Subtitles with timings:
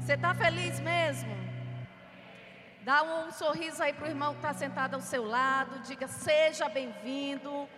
[0.00, 1.36] Você está feliz mesmo?
[2.82, 5.80] Dá um sorriso aí para o irmão que está sentado ao seu lado.
[5.80, 7.68] Diga: seja bem-vindo.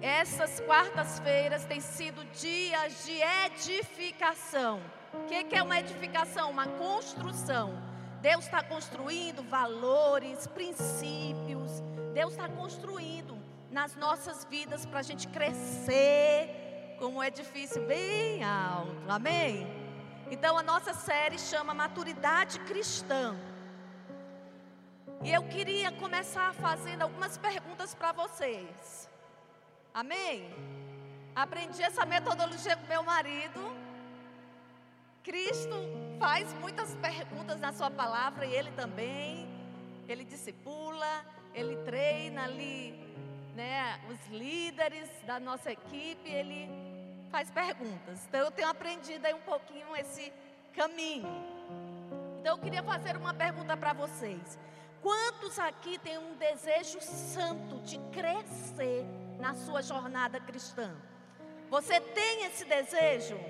[0.00, 4.80] Essas quartas-feiras têm sido dias de edificação.
[5.12, 6.50] O que, que é uma edificação?
[6.50, 7.82] Uma construção.
[8.20, 11.80] Deus está construindo valores, princípios.
[12.14, 13.36] Deus está construindo
[13.70, 19.02] nas nossas vidas para a gente crescer como um edifício bem alto.
[19.08, 19.81] Amém?
[20.34, 23.36] Então a nossa série chama Maturidade Cristã.
[25.22, 29.10] E eu queria começar fazendo algumas perguntas para vocês.
[29.92, 30.48] Amém?
[31.36, 33.60] Aprendi essa metodologia com meu marido.
[35.22, 35.76] Cristo
[36.18, 39.46] faz muitas perguntas na sua palavra e ele também.
[40.08, 42.98] Ele discipula, ele treina ali,
[43.54, 46.91] né, os líderes da nossa equipe, ele
[47.32, 48.20] faz perguntas.
[48.28, 50.30] Então eu tenho aprendido aí um pouquinho esse
[50.74, 51.26] caminho.
[52.38, 54.58] Então eu queria fazer uma pergunta para vocês.
[55.00, 59.04] Quantos aqui têm um desejo santo de crescer
[59.40, 60.94] na sua jornada cristã?
[61.70, 63.40] Você tem esse desejo?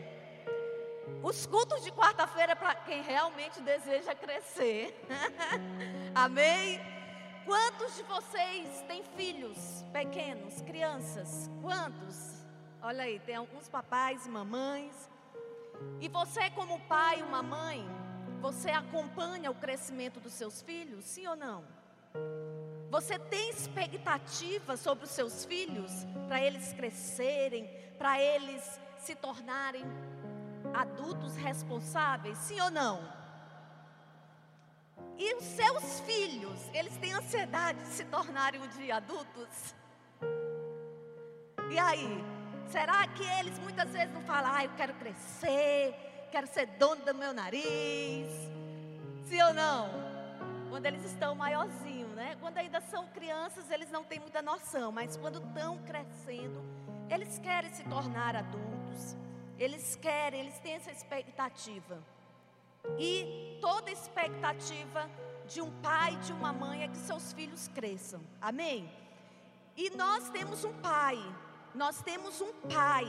[1.22, 4.96] Os cultos de quarta-feira é para quem realmente deseja crescer.
[6.14, 6.80] Amém?
[7.44, 11.50] Quantos de vocês têm filhos pequenos, crianças?
[11.60, 12.31] Quantos?
[12.84, 15.08] Olha aí, tem alguns papais e mamães.
[16.00, 17.86] E você, como pai uma mãe,
[18.40, 21.64] você acompanha o crescimento dos seus filhos, sim ou não?
[22.90, 25.92] Você tem expectativa sobre os seus filhos
[26.26, 29.84] para eles crescerem, para eles se tornarem
[30.74, 33.00] adultos responsáveis, sim ou não?
[35.16, 39.74] E os seus filhos, eles têm ansiedade de se tornarem um dia adultos?
[41.70, 42.41] E aí,
[42.72, 45.94] será que eles muitas vezes não falam, ah, eu quero crescer,
[46.30, 48.30] quero ser dono do meu nariz.
[49.26, 49.90] Sim ou não?
[50.70, 52.34] Quando eles estão maiorzinhos, né?
[52.40, 56.62] Quando ainda são crianças, eles não têm muita noção, mas quando estão crescendo,
[57.10, 59.16] eles querem se tornar adultos.
[59.58, 62.02] Eles querem, eles têm essa expectativa.
[62.98, 65.10] E toda expectativa
[65.46, 68.22] de um pai, de uma mãe é que seus filhos cresçam.
[68.40, 68.90] Amém?
[69.76, 71.18] E nós temos um pai.
[71.74, 73.06] Nós temos um pai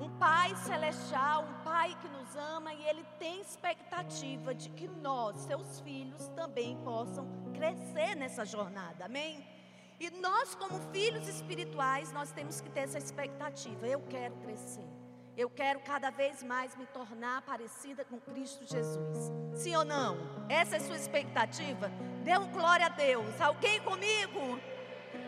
[0.00, 5.40] um Pai celestial, um Pai que nos ama e Ele tem expectativa de que nós,
[5.40, 9.44] seus filhos, também possam crescer nessa jornada, amém?
[9.98, 13.86] E nós, como filhos espirituais, nós temos que ter essa expectativa.
[13.86, 14.86] Eu quero crescer.
[15.36, 19.32] Eu quero cada vez mais me tornar parecida com Cristo Jesus.
[19.54, 20.18] Sim ou não?
[20.48, 21.90] Essa é a sua expectativa?
[22.22, 23.40] Dê um glória a Deus.
[23.40, 24.60] Alguém comigo?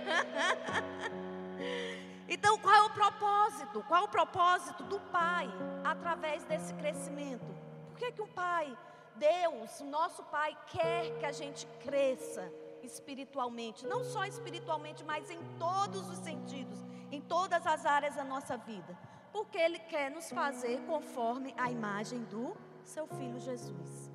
[2.29, 3.85] Então, qual é o propósito?
[3.87, 5.49] Qual é o propósito do Pai
[5.85, 7.47] através desse crescimento?
[7.89, 8.77] Por que, que o Pai,
[9.15, 13.87] Deus, nosso Pai, quer que a gente cresça espiritualmente?
[13.87, 18.99] Não só espiritualmente, mas em todos os sentidos, em todas as áreas da nossa vida.
[19.33, 24.11] Porque Ele quer nos fazer conforme a imagem do Seu Filho Jesus.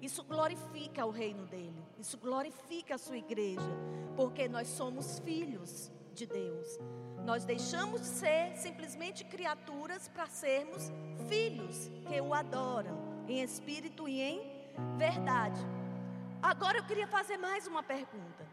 [0.00, 3.70] Isso glorifica o reino dele, isso glorifica a sua igreja,
[4.14, 6.78] porque nós somos filhos de Deus.
[7.26, 10.92] Nós deixamos de ser simplesmente criaturas para sermos
[11.28, 14.38] filhos que o adoram em espírito e em
[14.96, 15.60] verdade.
[16.40, 18.46] Agora eu queria fazer mais uma pergunta.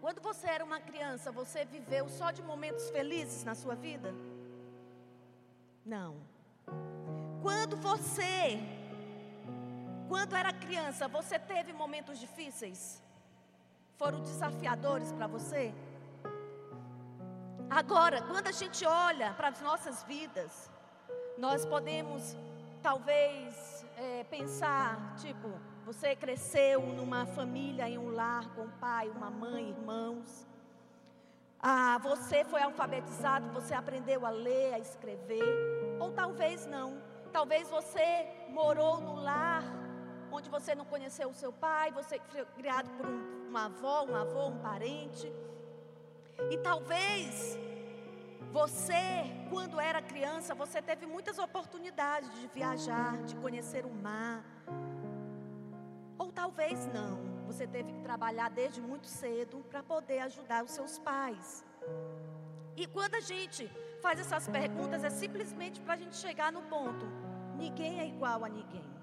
[0.00, 4.12] Quando você era uma criança, você viveu só de momentos felizes na sua vida?
[5.86, 6.16] Não.
[7.40, 8.58] Quando você,
[10.08, 13.00] quando era criança, você teve momentos difíceis?
[13.96, 15.72] Foram desafiadores para você?
[17.74, 20.70] Agora, quando a gente olha para as nossas vidas,
[21.38, 22.36] nós podemos
[22.82, 25.48] talvez é, pensar, tipo,
[25.86, 30.46] você cresceu numa família, em um lar, com um pai, uma mãe, irmãos.
[31.58, 35.96] Ah, você foi alfabetizado, você aprendeu a ler, a escrever.
[35.98, 37.00] Ou talvez não.
[37.32, 39.64] Talvez você morou no lar
[40.30, 44.14] onde você não conheceu o seu pai, você foi criado por um, uma avó, um
[44.14, 45.32] avô, um parente.
[46.50, 47.58] E talvez
[48.52, 54.44] você, quando era criança, você teve muitas oportunidades de viajar, de conhecer o mar.
[56.18, 57.32] Ou talvez não.
[57.46, 61.64] Você teve que trabalhar desde muito cedo para poder ajudar os seus pais.
[62.76, 67.06] E quando a gente faz essas perguntas, é simplesmente para a gente chegar no ponto:
[67.56, 69.01] ninguém é igual a ninguém.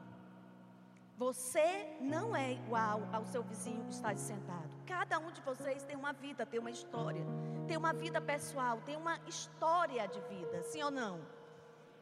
[1.19, 4.69] Você não é igual ao seu vizinho que está sentado.
[4.87, 7.21] Cada um de vocês tem uma vida, tem uma história,
[7.67, 11.19] tem uma vida pessoal, tem uma história de vida, sim ou não?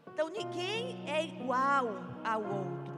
[0.06, 1.88] Então ninguém é igual
[2.24, 2.96] ao outro.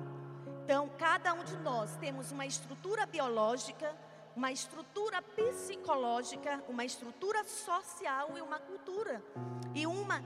[0.66, 3.96] Então, cada um de nós temos uma estrutura biológica,
[4.36, 9.24] uma estrutura psicológica, uma estrutura social e uma cultura.
[9.74, 10.22] E uma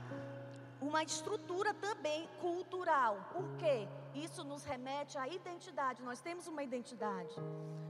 [0.86, 3.14] uma estrutura também cultural.
[3.32, 3.88] Por quê?
[4.14, 6.02] Isso nos remete à identidade.
[6.02, 7.34] Nós temos uma identidade.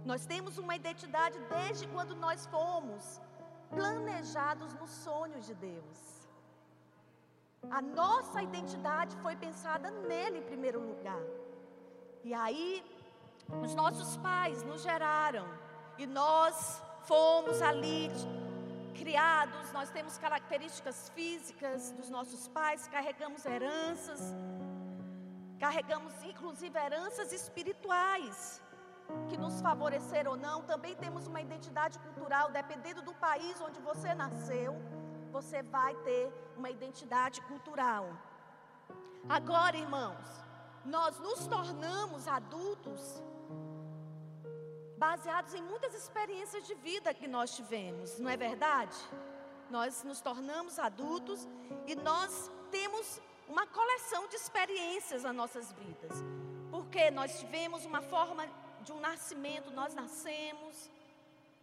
[0.05, 3.21] Nós temos uma identidade desde quando nós fomos
[3.71, 6.01] planejados no sonho de Deus.
[7.71, 11.25] A nossa identidade foi pensada nele em primeiro lugar.
[12.23, 12.85] E aí,
[13.63, 15.47] os nossos pais nos geraram.
[15.99, 18.11] E nós fomos ali
[19.01, 24.21] criados, nós temos características físicas dos nossos pais, carregamos heranças,
[25.59, 28.63] carregamos inclusive heranças espirituais
[29.29, 30.63] que nos favoreceram ou não.
[30.63, 34.73] Também temos uma identidade cultural, dependendo do país onde você nasceu,
[35.37, 38.05] você vai ter uma identidade cultural.
[39.29, 40.27] Agora, irmãos,
[40.85, 43.23] nós nos tornamos adultos
[45.05, 48.97] baseados em muitas experiências de vida que nós tivemos, não é verdade?
[49.69, 51.47] Nós nos tornamos adultos
[51.87, 56.17] e nós temos uma coleção de experiências nas nossas vidas.
[56.71, 58.47] Porque nós tivemos uma forma
[58.81, 60.91] de um nascimento, nós nascemos,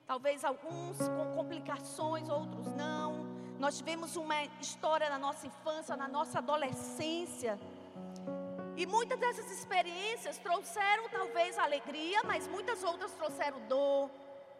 [0.06, 3.26] talvez alguns com complicações, outros não.
[3.58, 7.60] Nós tivemos uma história na nossa infância, na nossa adolescência,
[8.82, 14.10] e muitas dessas experiências trouxeram talvez alegria, mas muitas outras trouxeram dor,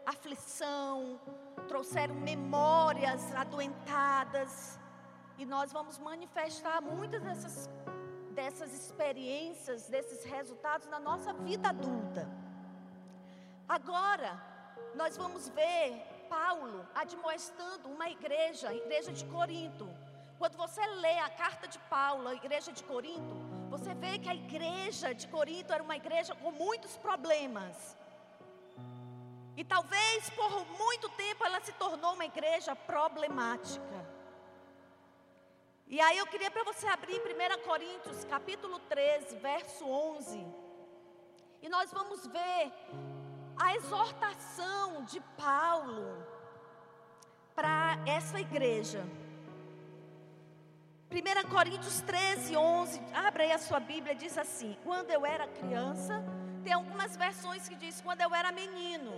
[0.06, 1.20] aflição,
[1.66, 4.78] trouxeram memórias adoentadas.
[5.36, 7.70] E nós vamos manifestar muitas dessas,
[8.30, 12.28] dessas experiências, desses resultados na nossa vida adulta.
[13.68, 14.40] Agora,
[14.94, 19.88] nós vamos ver Paulo admoestando uma igreja, a igreja de Corinto.
[20.38, 24.34] Quando você lê a carta de Paulo, a igreja de Corinto, você vê que a
[24.34, 27.96] igreja de Corinto era uma igreja com muitos problemas.
[29.56, 30.52] E talvez por
[30.82, 33.98] muito tempo ela se tornou uma igreja problemática.
[35.86, 40.46] E aí eu queria para você abrir 1 Coríntios capítulo 13, verso 11.
[41.62, 42.72] E nós vamos ver
[43.56, 46.26] a exortação de Paulo
[47.54, 49.02] para essa igreja.
[51.12, 56.24] 1 Coríntios 13, 11, abre aí a sua Bíblia, diz assim: Quando eu era criança,
[56.64, 59.12] tem algumas versões que diz quando eu era menino.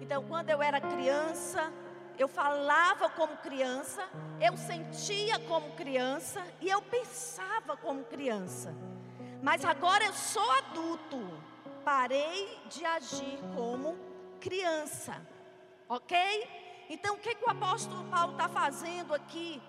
[0.00, 1.72] Então, quando eu era criança,
[2.18, 4.02] eu falava como criança,
[4.40, 8.74] eu sentia como criança e eu pensava como criança.
[9.40, 11.40] Mas agora eu sou adulto,
[11.84, 13.96] parei de agir como
[14.40, 15.24] criança,
[15.88, 16.16] ok?
[16.90, 19.62] Então, o que, que o apóstolo Paulo está fazendo aqui?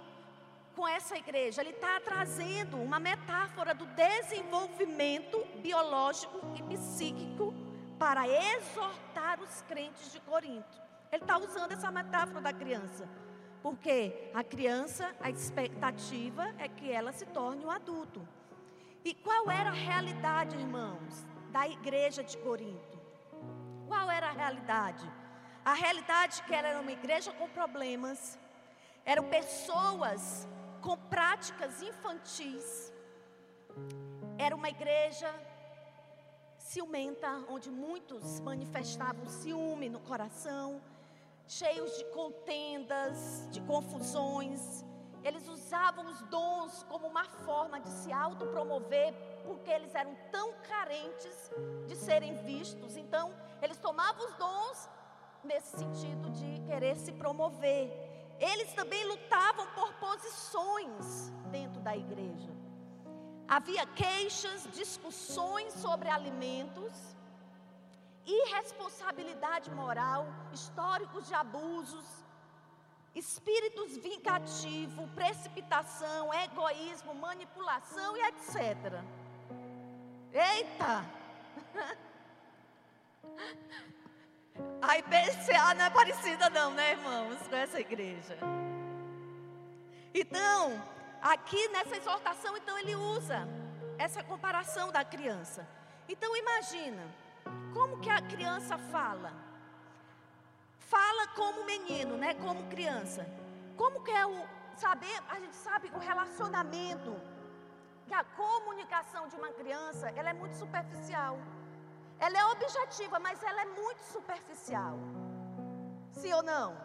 [0.77, 7.51] Com essa igreja, ele está trazendo uma metáfora do desenvolvimento biológico e psíquico
[7.97, 10.79] para exortar os crentes de Corinto.
[11.11, 13.09] Ele está usando essa metáfora da criança,
[13.63, 18.21] porque a criança, a expectativa é que ela se torne um adulto.
[19.03, 22.99] E qual era a realidade, irmãos, da igreja de Corinto?
[23.87, 25.11] Qual era a realidade?
[25.65, 28.37] A realidade é que ela era uma igreja com problemas,
[29.03, 30.47] eram pessoas
[30.87, 32.93] com práticas infantis.
[34.37, 35.29] Era uma igreja
[36.57, 40.81] ciumenta, onde muitos manifestavam ciúme no coração,
[41.45, 44.85] cheios de contendas, de confusões.
[45.25, 49.13] Eles usavam os dons como uma forma de se autopromover,
[49.43, 51.51] porque eles eram tão carentes
[51.85, 52.95] de serem vistos.
[52.95, 54.89] Então, eles tomavam os dons
[55.43, 58.06] nesse sentido de querer se promover
[58.39, 62.51] eles também lutavam por posições dentro da igreja.
[63.47, 66.93] Havia queixas, discussões sobre alimentos,
[68.25, 72.05] irresponsabilidade moral, históricos de abusos,
[73.15, 79.01] espíritos vingativos, precipitação, egoísmo, manipulação e etc.
[80.33, 81.05] Eita!
[84.81, 88.37] A IPCA não é parecida não, né, irmãos, com essa igreja.
[90.13, 90.81] Então,
[91.21, 93.47] aqui nessa exortação, então ele usa
[93.97, 95.67] essa comparação da criança.
[96.07, 97.03] Então imagina,
[97.73, 99.33] como que a criança fala?
[100.79, 103.27] Fala como menino, né, como criança.
[103.75, 107.15] Como que é o saber, a gente sabe o relacionamento,
[108.07, 111.37] que a comunicação de uma criança, ela é muito superficial.
[112.19, 114.97] Ela é objetiva, mas ela é muito superficial.
[116.11, 116.75] Sim ou não?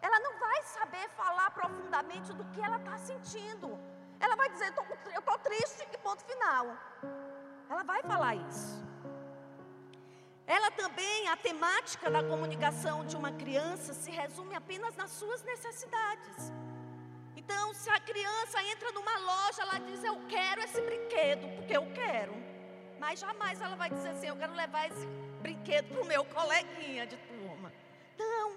[0.00, 3.78] Ela não vai saber falar profundamente do que ela está sentindo.
[4.20, 4.72] Ela vai dizer:
[5.12, 6.76] Eu estou triste, e ponto final.
[7.68, 8.84] Ela vai falar isso.
[10.46, 16.52] Ela também, a temática da comunicação de uma criança se resume apenas nas suas necessidades.
[17.34, 21.86] Então, se a criança entra numa loja, ela diz: Eu quero esse brinquedo, porque eu
[21.94, 22.43] quero.
[23.04, 25.06] Mas jamais ela vai dizer assim: Eu quero levar esse
[25.42, 27.70] brinquedo para o meu coleguinha de turma.
[28.18, 28.56] Não.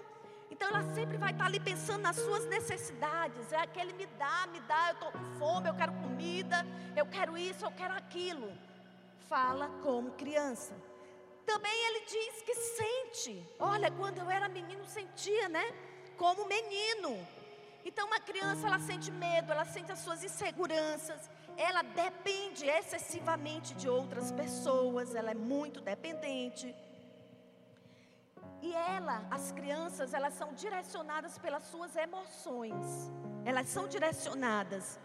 [0.50, 3.52] Então, ela sempre vai estar ali pensando nas suas necessidades.
[3.52, 7.36] É aquele me dá, me dá, eu estou com fome, eu quero comida, eu quero
[7.36, 8.50] isso, eu quero aquilo.
[9.28, 10.74] Fala como criança.
[11.44, 13.46] Também ele diz que sente.
[13.58, 15.74] Olha, quando eu era menino, sentia, né?
[16.16, 17.14] Como menino.
[17.88, 23.88] Então, uma criança, ela sente medo, ela sente as suas inseguranças, ela depende excessivamente de
[23.88, 26.68] outras pessoas, ela é muito dependente.
[28.60, 33.10] E ela, as crianças, elas são direcionadas pelas suas emoções.
[33.46, 35.00] Elas são direcionadas.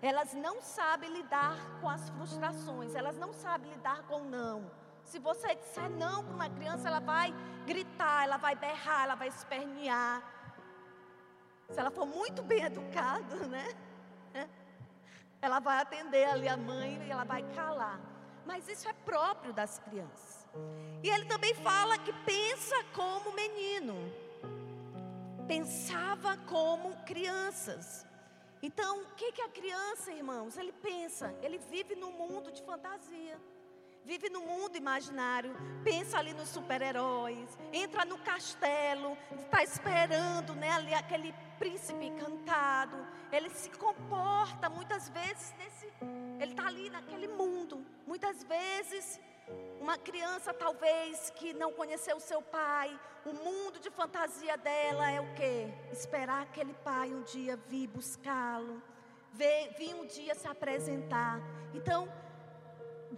[0.00, 4.70] Elas não sabem lidar com as frustrações, elas não sabem lidar com não.
[5.02, 7.34] Se você disser não para uma criança, ela vai
[7.66, 10.37] gritar, ela vai berrar, ela vai espernear.
[11.70, 13.66] Se ela for muito bem educada, né?
[15.40, 18.00] Ela vai atender ali a mãe e ela vai calar.
[18.44, 20.46] Mas isso é próprio das crianças.
[21.02, 23.94] E ele também fala que pensa como menino.
[25.46, 28.06] Pensava como crianças.
[28.60, 30.56] Então, o que, que a criança, irmãos?
[30.56, 33.38] Ele pensa, ele vive num mundo de fantasia
[34.08, 40.94] vive no mundo imaginário, pensa ali nos super-heróis, entra no castelo, está esperando né, ali
[40.94, 42.96] aquele príncipe encantado.
[43.30, 45.92] Ele se comporta muitas vezes nesse.
[46.40, 47.84] Ele está ali naquele mundo.
[48.06, 49.20] Muitas vezes,
[49.78, 55.20] uma criança talvez que não conheceu o seu pai, o mundo de fantasia dela é
[55.20, 55.68] o quê?
[55.92, 58.82] Esperar aquele pai um dia vir buscá-lo,
[59.34, 61.42] vir um dia se apresentar.
[61.74, 62.08] Então,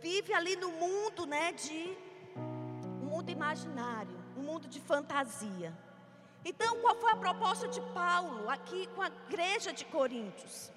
[0.00, 1.96] vive ali no mundo, né, de
[2.36, 5.72] um mundo imaginário, um mundo de fantasia.
[6.44, 10.72] Então, qual foi a proposta de Paulo aqui com a igreja de Coríntios?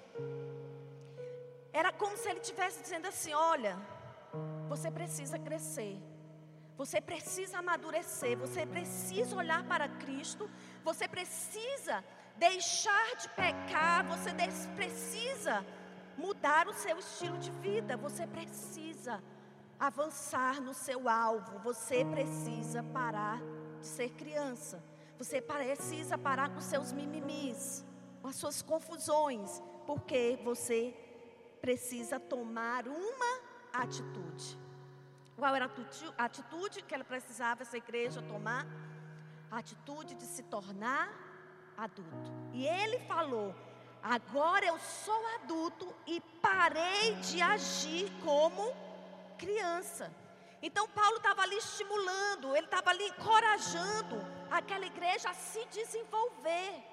[1.72, 3.76] Era como se ele estivesse dizendo assim: olha,
[4.68, 5.96] você precisa crescer,
[6.76, 10.50] você precisa amadurecer, você precisa olhar para Cristo,
[10.84, 12.04] você precisa
[12.36, 14.30] deixar de pecar, você
[14.76, 15.64] precisa
[16.16, 19.22] mudar o seu estilo de vida, você precisa
[19.78, 23.40] avançar no seu alvo, você precisa parar
[23.80, 24.82] de ser criança,
[25.18, 27.84] você precisa parar com seus mimimis,
[28.22, 30.94] com as suas confusões, porque você
[31.60, 33.40] precisa tomar uma
[33.72, 34.58] atitude.
[35.36, 35.70] Qual era
[36.16, 38.66] a atitude que ela precisava, essa igreja, tomar?
[39.50, 41.12] A atitude de se tornar
[41.76, 42.30] adulto.
[42.52, 43.54] E ele falou:
[44.06, 48.70] Agora eu sou adulto e parei de agir como
[49.38, 50.12] criança.
[50.60, 54.20] Então Paulo estava ali estimulando, ele estava ali encorajando
[54.50, 56.84] aquela igreja a se desenvolver,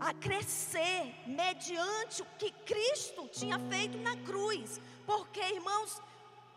[0.00, 4.80] a crescer mediante o que Cristo tinha feito na cruz.
[5.06, 6.02] Porque, irmãos,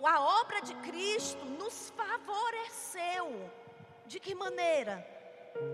[0.04, 3.52] a obra de Cristo nos favoreceu.
[4.08, 5.15] De que maneira?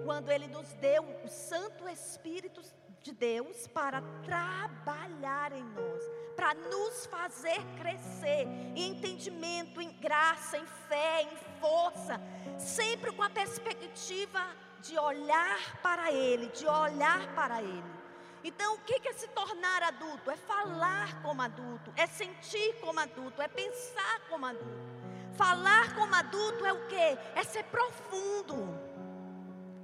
[0.05, 2.61] Quando Ele nos deu o Santo Espírito
[3.01, 6.03] de Deus para trabalhar em nós,
[6.35, 12.21] para nos fazer crescer em entendimento, em graça, em fé, em força,
[12.57, 14.39] sempre com a perspectiva
[14.81, 18.01] de olhar para Ele, de olhar para Ele.
[18.43, 20.31] Então, o que é se tornar adulto?
[20.31, 24.91] É falar como adulto, é sentir como adulto, é pensar como adulto.
[25.33, 27.17] Falar como adulto é o que?
[27.35, 28.90] É ser profundo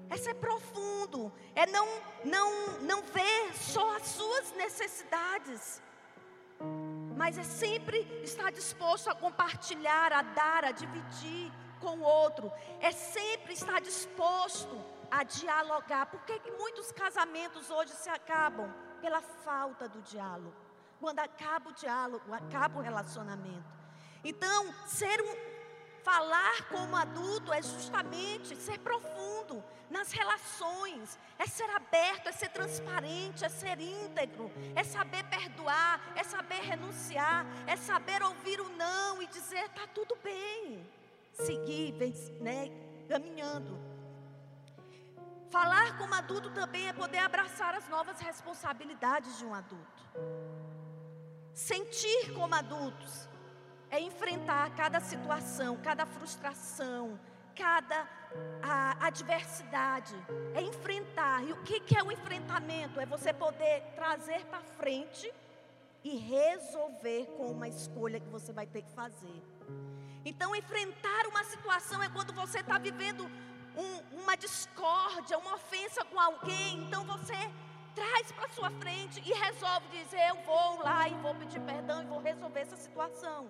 [0.10, 1.88] é ser profundo, é não,
[2.24, 5.82] não, não ver só as suas necessidades,
[7.16, 12.92] mas é sempre estar disposto a compartilhar, a dar, a dividir com o outro, é
[12.92, 16.08] sempre estar disposto a dialogar.
[16.08, 18.74] Por que, muitos casamentos hoje se acabam?
[19.02, 20.56] Pela falta do diálogo.
[21.00, 23.78] Quando acaba o diálogo, acaba o relacionamento.
[24.24, 25.57] Então, ser um,
[26.08, 33.44] falar como adulto é justamente ser profundo, nas relações, é ser aberto, é ser transparente,
[33.44, 39.28] é ser íntegro, é saber perdoar, é saber renunciar, é saber ouvir o não e
[39.28, 40.90] dizer está tudo bem,
[41.34, 41.94] seguir,
[42.40, 42.72] né,
[43.10, 43.78] caminhando.
[45.50, 50.04] Falar como adulto também é poder abraçar as novas responsabilidades de um adulto.
[51.54, 53.28] Sentir como adultos
[53.89, 57.20] é enfrentar cada situação, cada frustração,
[57.56, 58.08] cada
[59.00, 60.15] adversidade,
[60.53, 61.44] é enfrentar.
[61.44, 63.00] E o que, que é o enfrentamento?
[63.00, 65.32] É você poder trazer para frente
[66.03, 69.41] e resolver com uma escolha que você vai ter que fazer.
[70.24, 73.29] Então, enfrentar uma situação é quando você está vivendo
[73.75, 76.84] um, uma discórdia, uma ofensa com alguém.
[76.84, 77.36] Então, você
[77.96, 82.06] traz para sua frente e resolve dizer: Eu vou lá e vou pedir perdão e
[82.06, 83.48] vou resolver essa situação.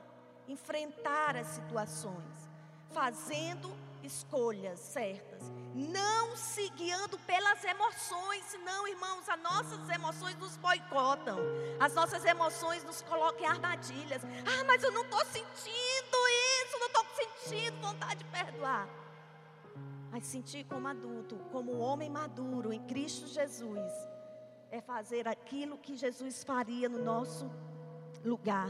[0.48, 2.50] Enfrentar as situações,
[2.92, 11.38] fazendo escolhas certas, não se guiando pelas emoções, senão, irmãos, as nossas emoções nos boicotam,
[11.80, 14.24] as nossas emoções nos colocam em armadilhas.
[14.24, 16.18] Ah, mas eu não estou sentindo
[16.64, 18.88] isso, não estou sentindo vontade de perdoar.
[20.12, 23.92] Mas sentir como adulto, como homem maduro em Cristo Jesus,
[24.72, 27.52] é fazer aquilo que Jesus faria no nosso
[28.24, 28.70] lugar.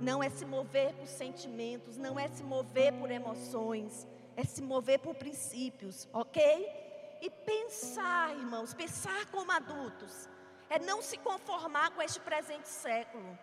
[0.00, 4.98] Não é se mover por sentimentos, não é se mover por emoções, é se mover
[4.98, 7.18] por princípios, ok?
[7.20, 10.28] E pensar, irmãos, pensar como adultos,
[10.68, 13.38] é não se conformar com este presente século,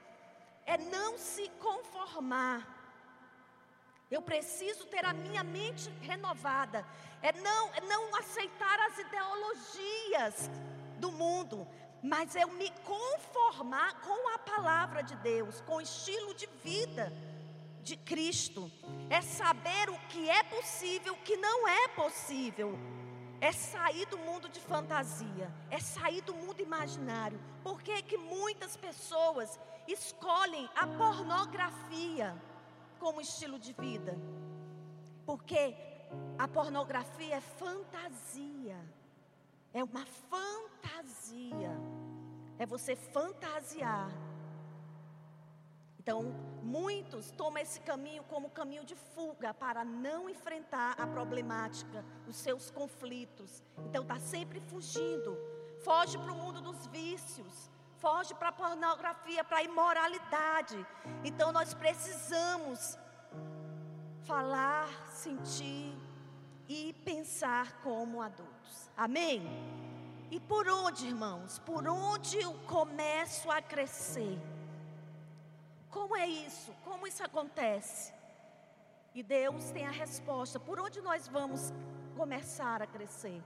[0.65, 2.79] é não se conformar.
[4.10, 6.86] Eu preciso ter a minha mente renovada,
[7.22, 10.50] é não, é não aceitar as ideologias
[11.00, 11.65] do mundo,
[12.03, 17.13] mas eu me conformar com a palavra de Deus, com o estilo de vida
[17.84, 18.72] de Cristo.
[19.10, 22.77] É saber o que é possível, o que não é possível.
[23.39, 27.39] É sair do mundo de fantasia, é sair do mundo imaginário.
[27.63, 32.36] Por que, que muitas pessoas escolhem a pornografia
[33.00, 34.15] como estilo de vida?
[35.25, 35.75] Porque
[36.38, 38.77] a pornografia é fantasia.
[39.73, 41.71] É uma fantasia.
[42.57, 44.11] É você fantasiar
[46.01, 52.37] então, muitos tomam esse caminho como caminho de fuga para não enfrentar a problemática, os
[52.37, 53.61] seus conflitos.
[53.85, 55.37] Então, está sempre fugindo.
[55.83, 60.83] Foge para o mundo dos vícios, foge para a pornografia, para a imoralidade.
[61.23, 62.97] Então, nós precisamos
[64.23, 65.95] falar, sentir
[66.67, 68.23] e pensar como
[68.95, 69.41] Amém?
[70.29, 71.60] E por onde, irmãos?
[71.60, 74.39] Por onde eu começo a crescer?
[75.89, 76.73] Como é isso?
[76.86, 78.13] Como isso acontece?
[79.13, 80.60] E Deus tem a resposta.
[80.60, 81.73] Por onde nós vamos
[82.15, 83.43] começar a crescer?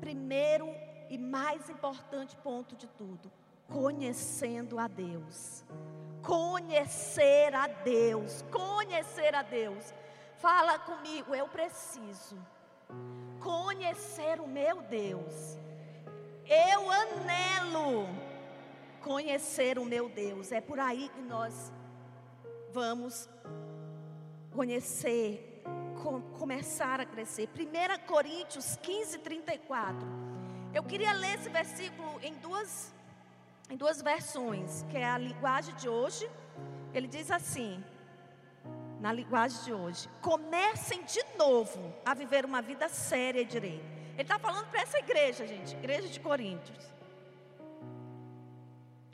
[0.00, 0.66] Primeiro
[1.10, 3.30] e mais importante ponto de tudo:
[3.68, 5.62] conhecendo a Deus.
[6.22, 8.42] Conhecer a Deus.
[8.50, 9.92] Conhecer a Deus.
[10.36, 12.36] Fala comigo, eu preciso
[13.44, 15.58] conhecer o meu Deus.
[16.48, 18.08] Eu anelo
[19.02, 20.50] conhecer o meu Deus.
[20.50, 21.70] É por aí que nós
[22.72, 23.28] vamos
[24.50, 25.62] conhecer,
[26.02, 27.48] com, começar a crescer.
[27.48, 29.98] 1 Coríntios 15, 34.
[30.72, 32.94] Eu queria ler esse versículo em duas,
[33.68, 36.28] em duas versões, que é a linguagem de hoje.
[36.94, 37.84] Ele diz assim,
[39.04, 43.84] na linguagem de hoje: comecem de novo a viver uma vida séria e direita.
[44.14, 46.82] Ele está falando para essa igreja, gente, igreja de Coríntios.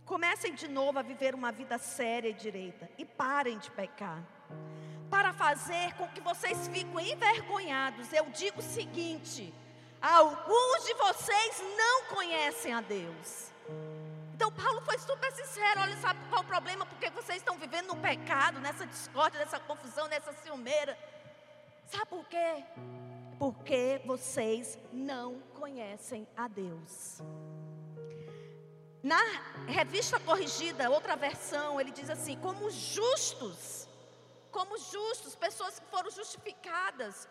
[0.05, 4.23] Comecem de novo a viver uma vida séria e direita e parem de pecar.
[5.11, 9.53] Para fazer com que vocês fiquem envergonhados, eu digo o seguinte:
[10.01, 13.50] alguns de vocês não conhecem a Deus.
[14.41, 16.87] Então Paulo foi super sincero, olha, sabe qual é o problema?
[16.87, 20.97] Porque vocês estão vivendo no pecado, nessa discórdia, nessa confusão, nessa ciumeira.
[21.85, 22.65] Sabe por quê?
[23.39, 27.21] Porque vocês não conhecem a Deus.
[29.03, 29.21] Na
[29.67, 33.87] revista corrigida, outra versão, ele diz assim: como justos,
[34.51, 37.29] como justos, pessoas que foram justificadas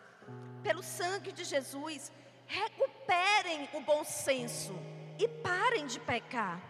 [0.62, 2.12] pelo sangue de Jesus,
[2.46, 4.78] recuperem o bom senso
[5.18, 6.62] e parem de pecar,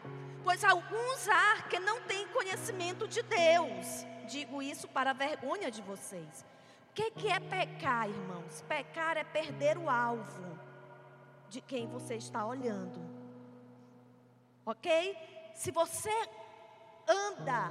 [0.43, 4.07] pois alguns há que não têm conhecimento de Deus.
[4.27, 6.45] Digo isso para a vergonha de vocês.
[6.91, 8.63] O que, que é pecar, irmãos?
[8.69, 10.59] Pecar é perder o alvo
[11.49, 13.21] de quem você está olhando
[14.71, 15.17] ok?
[15.55, 16.13] Se você
[17.07, 17.71] anda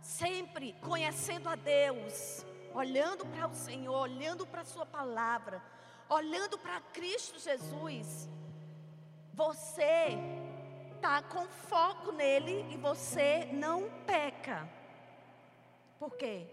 [0.00, 2.44] sempre conhecendo a Deus,
[2.74, 5.62] olhando para o Senhor, olhando para a Sua palavra,
[6.08, 8.28] olhando para Cristo Jesus,
[9.32, 10.18] você
[11.04, 14.66] está com foco nele e você não peca.
[15.98, 16.48] Por quê?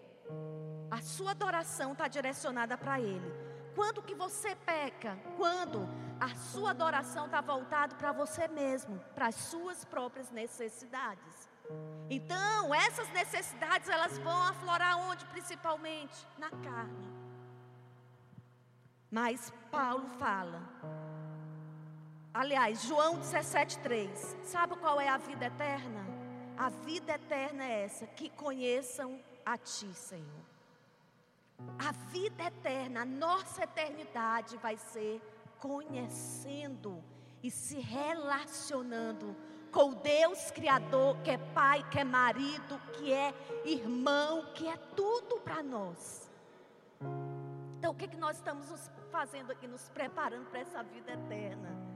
[0.91, 3.33] A sua adoração está direcionada para Ele.
[3.73, 5.17] Quando que você peca?
[5.37, 5.87] Quando
[6.19, 11.49] a sua adoração está voltada para você mesmo, para as suas próprias necessidades.
[12.09, 16.27] Então, essas necessidades elas vão aflorar onde principalmente?
[16.37, 17.09] Na carne.
[19.09, 20.61] Mas Paulo fala.
[22.33, 24.37] Aliás, João 17:3.
[24.43, 26.05] Sabe qual é a vida eterna?
[26.57, 30.45] A vida eterna é essa, que conheçam a Ti, Senhor.
[31.77, 35.21] A vida eterna, a nossa eternidade vai ser
[35.59, 37.03] conhecendo
[37.43, 39.35] e se relacionando
[39.71, 43.33] com o Deus Criador, que é pai, que é marido, que é
[43.65, 46.29] irmão, que é tudo para nós.
[47.77, 49.67] Então, o que, que nós estamos fazendo aqui?
[49.67, 51.90] Nos preparando para essa vida eterna.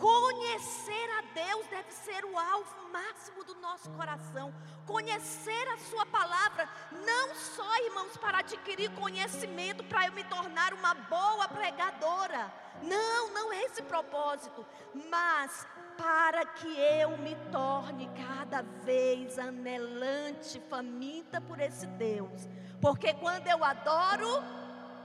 [0.00, 4.52] Conhecer a Deus deve ser o alvo máximo do nosso coração.
[4.86, 10.94] Conhecer a Sua palavra, não só, irmãos, para adquirir conhecimento, para eu me tornar uma
[10.94, 12.50] boa pregadora.
[12.82, 14.64] Não, não é esse propósito.
[15.10, 15.66] Mas
[15.98, 22.48] para que eu me torne cada vez anelante, faminta por esse Deus.
[22.80, 24.42] Porque quando eu adoro,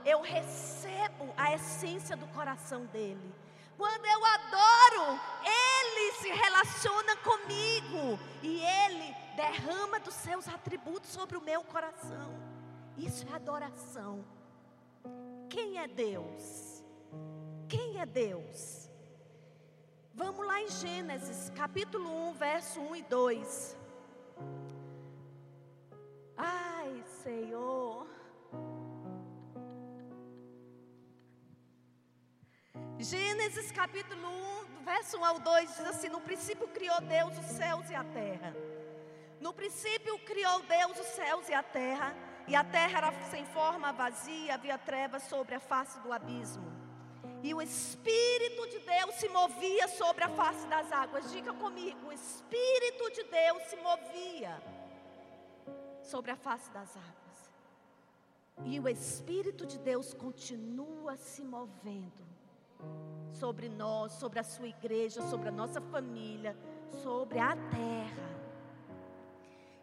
[0.06, 3.45] eu recebo a essência do coração dele.
[3.76, 11.42] Quando eu adoro, Ele se relaciona comigo e Ele derrama dos seus atributos sobre o
[11.42, 12.34] meu coração.
[12.96, 14.24] Isso é adoração.
[15.50, 16.82] Quem é Deus?
[17.68, 18.88] Quem é Deus?
[20.14, 23.76] Vamos lá em Gênesis, capítulo 1, verso 1 e 2.
[26.36, 28.06] Ai, Senhor.
[32.98, 34.26] Gênesis capítulo
[34.80, 38.02] 1, verso 1 ao 2 diz assim: No princípio criou Deus os céus e a
[38.02, 38.56] terra.
[39.38, 42.16] No princípio criou Deus os céus e a terra,
[42.48, 46.72] e a terra era sem forma, vazia, havia trevas sobre a face do abismo.
[47.42, 51.30] E o Espírito de Deus se movia sobre a face das águas.
[51.30, 54.58] Diga comigo: o Espírito de Deus se movia
[56.02, 57.52] sobre a face das águas.
[58.64, 62.35] E o Espírito de Deus continua se movendo
[63.32, 66.56] sobre nós, sobre a sua igreja, sobre a nossa família,
[67.02, 68.36] sobre a terra.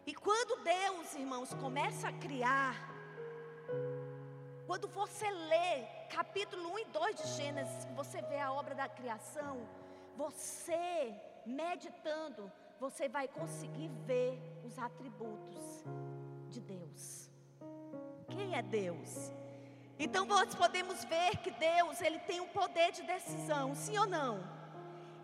[0.06, 2.74] E quando Deus, irmãos, começa a criar,
[4.66, 9.58] quando você lê capítulo 1 e 2 de Gênesis, você vê a obra da criação,
[10.16, 11.14] você
[11.46, 15.84] meditando, você vai conseguir ver os atributos
[16.50, 17.30] de Deus.
[18.28, 19.32] Quem é Deus?
[19.98, 24.42] Então nós podemos ver que Deus, ele tem um poder de decisão, sim ou não?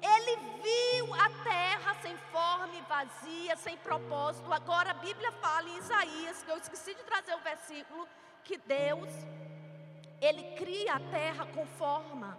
[0.03, 4.51] Ele viu a terra sem forma e vazia, sem propósito.
[4.53, 8.09] Agora a Bíblia fala em Isaías, que eu esqueci de trazer o versículo,
[8.45, 9.11] que Deus
[10.21, 12.39] ele cria a terra com forma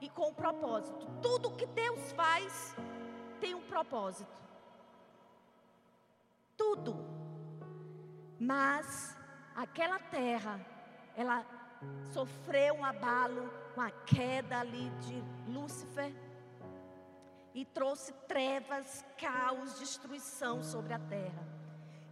[0.00, 1.06] e com propósito.
[1.22, 2.74] Tudo que Deus faz
[3.40, 4.32] tem um propósito.
[6.56, 6.96] Tudo.
[8.38, 9.16] Mas
[9.54, 10.60] aquela terra
[11.16, 11.44] ela
[12.12, 16.12] sofreu um abalo, uma queda ali de Lúcifer
[17.54, 21.46] e trouxe trevas, caos, destruição sobre a terra.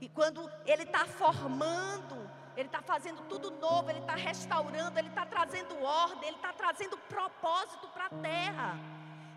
[0.01, 5.25] E quando ele está formando, ele está fazendo tudo novo, ele está restaurando, ele está
[5.25, 8.79] trazendo ordem, ele está trazendo propósito para a terra.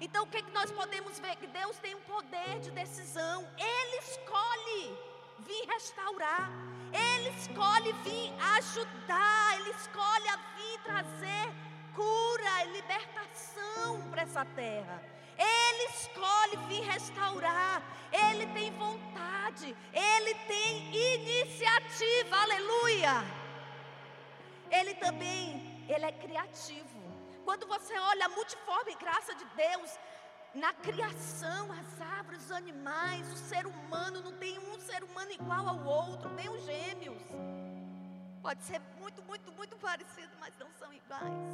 [0.02, 1.36] Então o que, que nós podemos ver?
[1.38, 6.50] Que Deus tem um poder de decisão, Ele escolhe vir restaurar.
[6.94, 11.54] Ele escolhe vir ajudar, Ele escolhe vir trazer
[11.94, 15.02] cura e libertação para essa terra.
[15.38, 23.24] Ele escolhe vir restaurar, Ele tem vontade, Ele tem iniciativa, aleluia.
[24.72, 26.96] Ele também, Ele é criativo.
[27.44, 30.00] Quando você olha a multiforme graça de Deus,
[30.56, 35.68] na criação, as árvores, os animais, o ser humano, não tem um ser humano igual
[35.68, 37.22] ao outro, nem os gêmeos.
[38.42, 41.50] Pode ser muito, muito, muito parecido, mas não são iguais.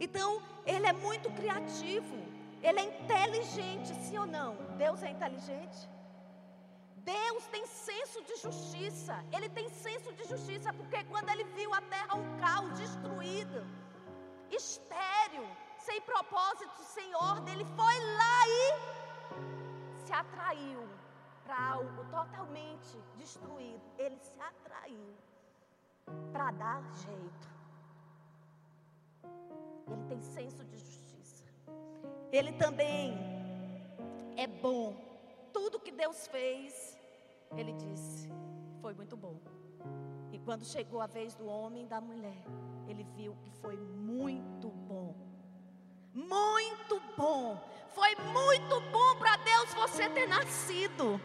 [0.00, 2.16] Então, ele é muito criativo,
[2.62, 4.56] ele é inteligente, sim ou não?
[4.78, 5.88] Deus é inteligente?
[6.96, 11.80] Deus tem senso de justiça, ele tem senso de justiça, porque quando ele viu a
[11.82, 13.66] terra um caos destruído,
[14.50, 15.46] estéreo,
[15.88, 16.78] sem propósito,
[17.18, 20.86] ordem, ele foi lá e se atraiu
[21.44, 23.82] para algo totalmente destruído.
[23.96, 25.14] Ele se atraiu
[26.32, 27.48] para dar jeito.
[29.90, 31.44] Ele tem senso de justiça.
[32.30, 33.16] Ele também
[34.36, 34.94] é bom.
[35.52, 36.98] Tudo que Deus fez,
[37.56, 38.28] ele disse,
[38.82, 39.40] foi muito bom.
[40.30, 42.44] E quando chegou a vez do homem e da mulher,
[42.86, 45.27] ele viu que foi muito bom
[46.18, 47.62] muito bom.
[47.94, 51.20] Foi muito bom para Deus você ter nascido.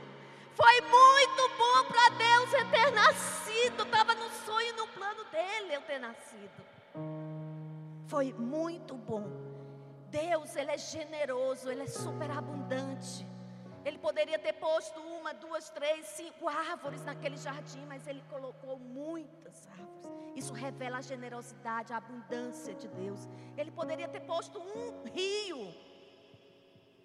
[0.55, 3.83] Foi muito bom para Deus eu ter nascido.
[3.83, 6.63] Estava no sonho e no plano dele eu ter nascido.
[8.07, 9.25] Foi muito bom.
[10.09, 13.25] Deus, Ele é generoso, Ele é superabundante.
[13.85, 19.67] Ele poderia ter posto uma, duas, três, cinco árvores naquele jardim, mas ele colocou muitas
[19.67, 19.93] árvores.
[20.35, 23.27] Isso revela a generosidade, a abundância de Deus.
[23.57, 25.73] Ele poderia ter posto um rio.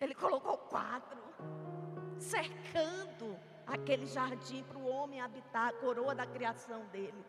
[0.00, 1.18] Ele colocou quatro,
[2.18, 3.36] cercando
[3.66, 7.24] aquele jardim para o homem habitar, a coroa da criação dele.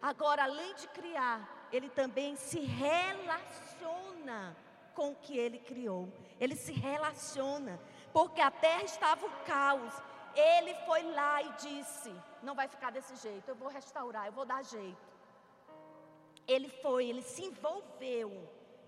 [0.00, 4.56] Agora, além de criar, ele também se relaciona
[4.94, 6.08] com o que ele criou.
[6.40, 7.78] Ele se relaciona
[8.12, 9.94] porque a terra estava um caos.
[10.34, 14.44] Ele foi lá e disse: Não vai ficar desse jeito, eu vou restaurar, eu vou
[14.44, 15.12] dar jeito.
[16.46, 18.30] Ele foi, ele se envolveu.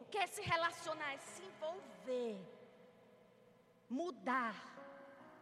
[0.01, 1.15] O que é se relacionar?
[1.15, 2.39] É se envolver,
[3.89, 4.55] mudar,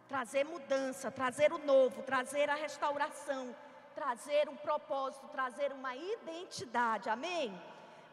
[0.07, 3.55] trazer mudança, trazer o novo, trazer a restauração,
[3.95, 7.09] trazer um propósito, trazer uma identidade.
[7.09, 7.53] Amém?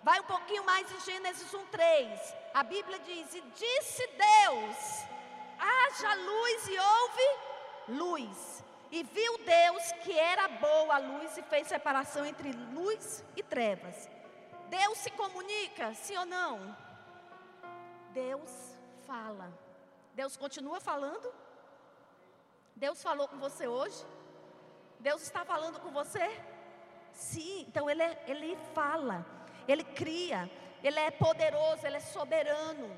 [0.02, 2.34] Vai um pouquinho mais em Gênesis 1:3.
[2.54, 5.10] A Bíblia diz: "E disse Deus:
[5.60, 7.50] haja luz e houve
[7.88, 8.64] luz.
[8.90, 14.08] E viu Deus que era boa a luz e fez separação entre luz e trevas.
[14.68, 16.76] Deus se comunica, sim ou não?
[18.12, 18.50] Deus
[19.06, 19.52] fala.
[20.14, 21.32] Deus continua falando?
[22.74, 24.04] Deus falou com você hoje?
[24.98, 26.28] Deus está falando com você?
[27.12, 29.24] Sim, então Ele, é, ele fala,
[29.66, 30.50] Ele cria,
[30.82, 32.90] Ele é poderoso, Ele é soberano.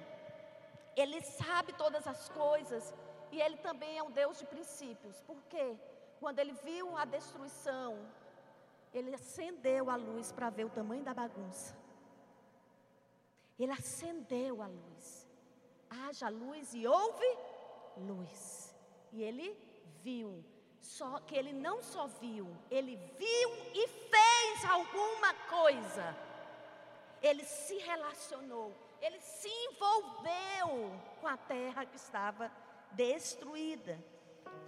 [0.97, 2.95] Ele sabe todas as coisas
[3.31, 5.21] e ele também é um Deus de princípios.
[5.23, 5.77] Por quê?
[6.21, 7.99] Quando ele viu a destruição,
[8.93, 11.75] ele acendeu a luz para ver o tamanho da bagunça.
[13.59, 15.29] Ele acendeu a luz.
[15.89, 17.39] Haja luz e houve
[17.97, 18.75] luz.
[19.13, 19.57] E ele
[20.03, 20.45] viu.
[20.81, 26.17] Só que ele não só viu, ele viu e fez alguma coisa.
[27.23, 32.51] Ele se relacionou ele se envolveu com a terra que estava
[32.93, 33.99] destruída.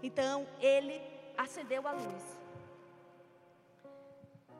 [0.02, 1.00] Então, ele
[1.38, 2.38] acendeu a luz.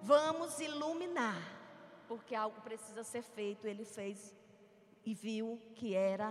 [0.01, 1.43] Vamos iluminar,
[2.07, 3.67] porque algo precisa ser feito.
[3.67, 4.33] Ele fez
[5.05, 6.31] e viu que era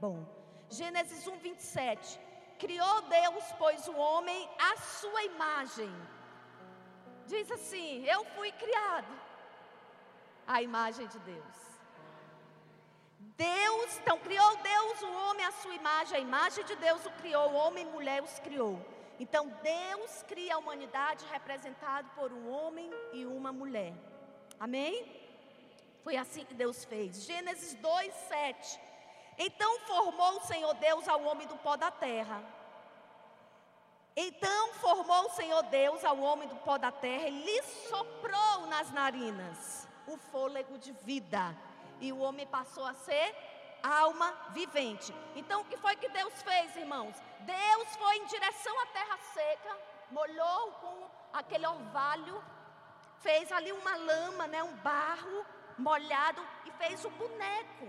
[0.00, 0.24] bom.
[0.70, 2.20] Gênesis 1, 27.
[2.58, 5.90] Criou Deus, pois, o homem à sua imagem.
[7.26, 9.12] Diz assim: Eu fui criado
[10.46, 11.67] à imagem de Deus.
[13.38, 17.52] Deus, então criou Deus o homem à sua imagem, a imagem de Deus o criou,
[17.52, 18.84] o homem e mulher os criou.
[19.20, 23.94] Então Deus cria a humanidade representado por um homem e uma mulher.
[24.58, 25.06] Amém?
[26.02, 27.24] Foi assim que Deus fez.
[27.24, 28.80] Gênesis 2, 7.
[29.38, 32.42] Então formou o Senhor Deus ao homem do pó da terra.
[34.16, 38.90] Então formou o Senhor Deus ao homem do pó da terra e lhe soprou nas
[38.90, 41.56] narinas o fôlego de vida
[42.00, 43.34] e o homem passou a ser
[43.82, 45.14] alma vivente.
[45.36, 47.14] Então, o que foi que Deus fez, irmãos?
[47.40, 49.78] Deus foi em direção à terra seca,
[50.10, 52.42] molhou com aquele orvalho,
[53.20, 57.88] fez ali uma lama, né, um barro molhado e fez o boneco.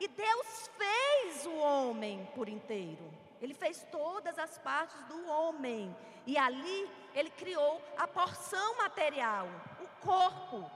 [0.00, 3.10] E Deus fez o homem por inteiro.
[3.40, 5.96] Ele fez todas as partes do homem.
[6.26, 9.48] E ali ele criou a porção material,
[9.80, 10.70] o corpo.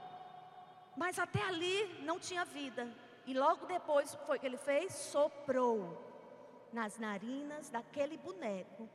[0.95, 2.87] Mas até ali não tinha vida.
[3.25, 4.93] E logo depois foi que ele fez?
[4.93, 5.97] Soprou
[6.71, 8.89] nas narinas daquele boneco.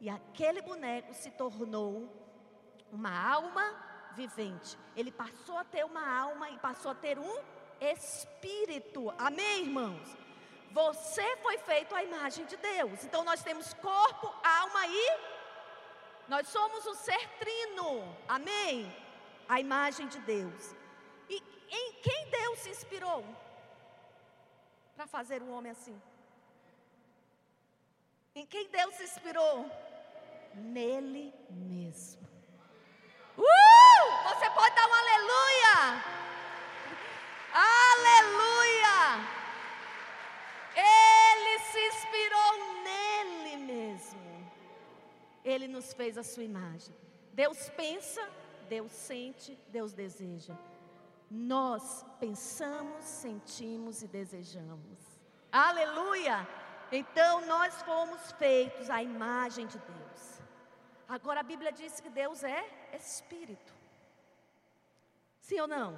[0.00, 2.08] E aquele boneco se tornou
[2.92, 3.64] uma alma
[4.14, 4.76] vivente.
[4.96, 7.38] Ele passou a ter uma alma e passou a ter um
[7.80, 9.12] espírito.
[9.18, 10.16] Amém, irmãos?
[10.72, 13.04] Você foi feito à imagem de Deus.
[13.04, 15.18] Então nós temos corpo, alma e
[16.28, 18.16] nós somos o ser trino.
[18.28, 18.94] Amém?
[19.48, 20.74] A imagem de Deus.
[21.30, 21.36] E
[21.70, 23.24] em quem Deus se inspirou
[24.96, 25.96] para fazer um homem assim?
[28.34, 29.70] Em quem Deus se inspirou?
[30.54, 32.28] Nele mesmo.
[33.38, 34.04] Uh!
[34.28, 35.76] Você pode dar um aleluia!
[37.52, 38.98] Aleluia!
[40.74, 42.50] Ele se inspirou
[42.88, 44.52] nele mesmo.
[45.44, 46.94] Ele nos fez a sua imagem.
[47.32, 48.28] Deus pensa,
[48.68, 50.56] Deus sente, Deus deseja
[51.30, 54.98] nós pensamos, sentimos e desejamos.
[55.52, 56.46] Aleluia!
[56.90, 60.42] Então nós fomos feitos à imagem de Deus.
[61.08, 62.64] Agora a Bíblia diz que Deus é
[62.94, 63.72] espírito.
[65.40, 65.96] Sim ou não?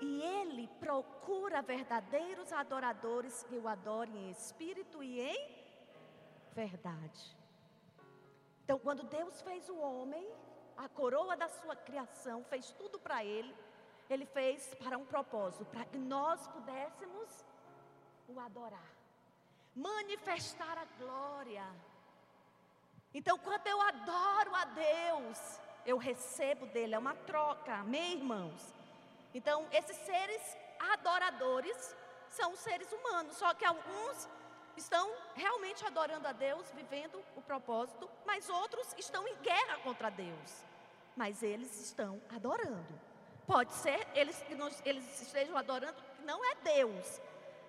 [0.00, 5.62] E ele procura verdadeiros adoradores que o adorem em espírito e em
[6.52, 7.36] verdade.
[8.64, 10.26] Então, quando Deus fez o homem,
[10.76, 13.54] a coroa da sua criação, fez tudo para ele,
[14.08, 17.44] ele fez para um propósito, para que nós pudéssemos
[18.28, 18.90] o adorar.
[19.74, 21.64] manifestar a glória.
[23.14, 28.74] Então, quando eu adoro a Deus, eu recebo dele, é uma troca, amém, irmãos?
[29.34, 30.56] Então, esses seres
[30.92, 31.96] adoradores
[32.28, 34.28] são seres humanos, só que alguns
[34.76, 40.64] estão realmente adorando a Deus, vivendo o propósito, mas outros estão em guerra contra Deus.
[41.16, 43.11] Mas eles estão adorando.
[43.52, 47.20] Pode ser eles que eles estejam adorando não é Deus,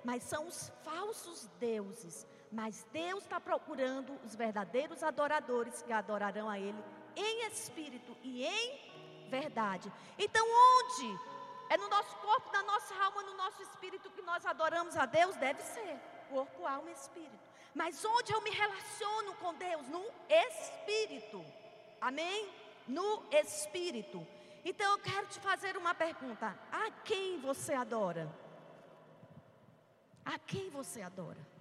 [0.02, 2.26] mas são os falsos deuses.
[2.50, 6.82] Mas Deus está procurando os verdadeiros adoradores que adorarão a Ele
[7.18, 9.92] em espírito e em verdade.
[10.18, 11.20] Então, onde?
[11.70, 15.36] É no nosso corpo, na nossa alma, no nosso espírito que nós adoramos a Deus?
[15.36, 17.44] Deve ser corpo, alma e espírito.
[17.76, 19.86] Mas onde eu me relaciono com Deus?
[19.90, 21.44] No espírito.
[22.00, 22.50] Amém?
[22.88, 24.26] No espírito.
[24.64, 28.30] Então eu quero te fazer uma pergunta: a quem você adora?
[30.24, 31.54] A quem você adora?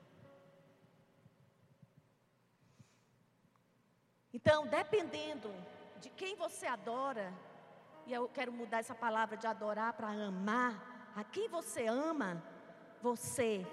[4.33, 5.53] Então, dependendo
[6.01, 7.33] de quem você adora,
[8.07, 12.43] e eu quero mudar essa palavra de adorar para amar, a quem você ama,
[13.03, 13.67] você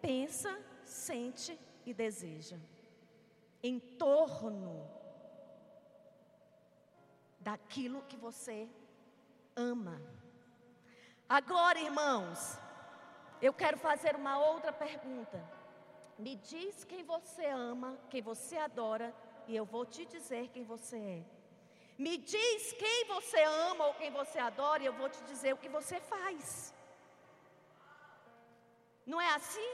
[0.00, 2.58] pensa, sente e deseja.
[3.62, 4.88] Em torno
[7.48, 8.68] daquilo que você
[9.56, 10.00] ama.
[11.28, 12.58] Agora, irmãos,
[13.40, 15.38] eu quero fazer uma outra pergunta.
[16.18, 19.14] Me diz quem você ama, quem você adora,
[19.48, 21.24] e eu vou te dizer quem você é.
[21.98, 25.62] Me diz quem você ama ou quem você adora, e eu vou te dizer o
[25.62, 26.72] que você faz.
[29.04, 29.72] Não é assim?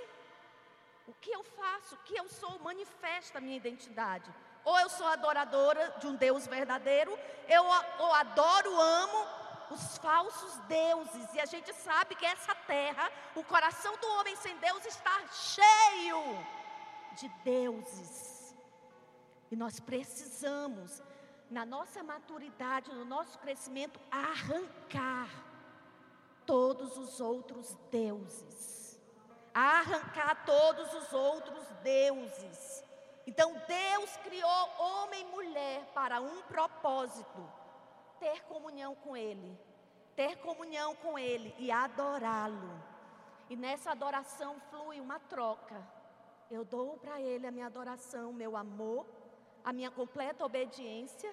[1.07, 4.31] O que eu faço, o que eu sou, manifesta a minha identidade.
[4.69, 9.27] Ou eu sou adoradora de um Deus verdadeiro, eu adoro, amo
[9.71, 11.33] os falsos deuses.
[11.35, 16.23] E a gente sabe que essa terra, o coração do homem sem Deus está cheio
[17.13, 18.55] de deuses.
[19.51, 21.03] E nós precisamos,
[21.51, 25.31] na nossa maturidade, no nosso crescimento, arrancar
[26.45, 28.79] todos os outros deuses
[29.59, 32.85] arrancar todos os outros deuses.
[33.29, 37.41] Então Deus criou homem e mulher para um propósito:
[38.19, 39.55] ter comunhão com Ele,
[40.17, 42.83] ter comunhão com Ele e adorá-lo.
[43.51, 45.79] E nessa adoração flui uma troca.
[46.51, 49.05] Eu dou para Ele a minha adoração, meu amor,
[49.63, 51.31] a minha completa obediência,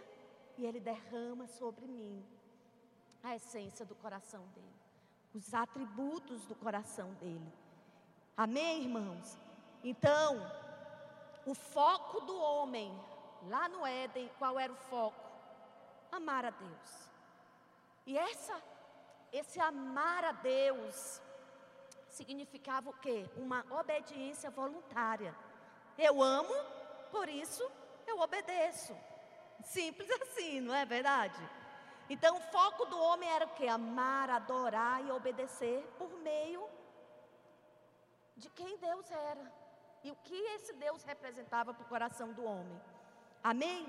[0.58, 2.22] e Ele derrama sobre mim
[3.24, 4.76] a essência do coração dele,
[5.34, 7.54] os atributos do coração dele.
[8.36, 9.38] Amém, irmãos?
[9.82, 10.65] Então,
[11.46, 12.92] o foco do homem,
[13.44, 15.30] lá no Éden, qual era o foco?
[16.12, 17.10] Amar a Deus.
[18.06, 18.62] E essa,
[19.32, 21.22] esse amar a Deus
[22.10, 23.30] significava o quê?
[23.38, 25.36] Uma obediência voluntária.
[25.98, 26.54] Eu amo,
[27.12, 27.70] por isso
[28.08, 28.96] eu obedeço.
[29.64, 31.40] Simples assim, não é verdade?
[32.10, 33.68] Então o foco do homem era o quê?
[33.68, 36.68] Amar, adorar e obedecer por meio
[38.36, 39.65] de quem Deus era
[40.06, 42.80] e o que esse Deus representava para o coração do homem.
[43.52, 43.82] Amém?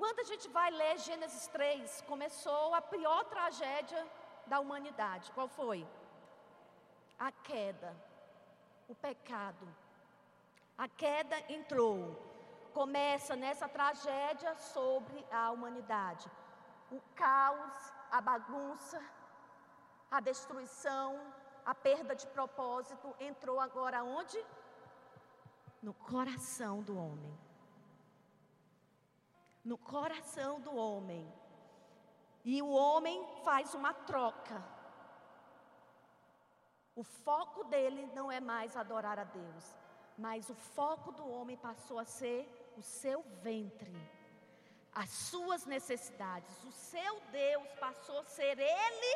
[0.00, 4.02] Quando a gente vai ler Gênesis 3, começou a pior tragédia
[4.46, 5.32] da humanidade.
[5.32, 5.80] Qual foi?
[7.18, 7.90] A queda,
[8.88, 9.66] o pecado.
[10.78, 11.98] A queda entrou.
[12.72, 16.30] Começa nessa tragédia sobre a humanidade.
[16.92, 19.02] O caos, a bagunça,
[20.08, 21.08] a destruição,
[21.64, 24.38] a perda de propósito entrou agora onde?
[25.86, 27.34] No coração do homem.
[29.70, 31.24] No coração do homem.
[32.44, 34.58] E o homem faz uma troca.
[36.94, 39.64] O foco dele não é mais adorar a Deus,
[40.16, 42.40] mas o foco do homem passou a ser
[42.76, 43.94] o seu ventre,
[44.92, 46.64] as suas necessidades.
[46.64, 49.12] O seu Deus passou a ser ele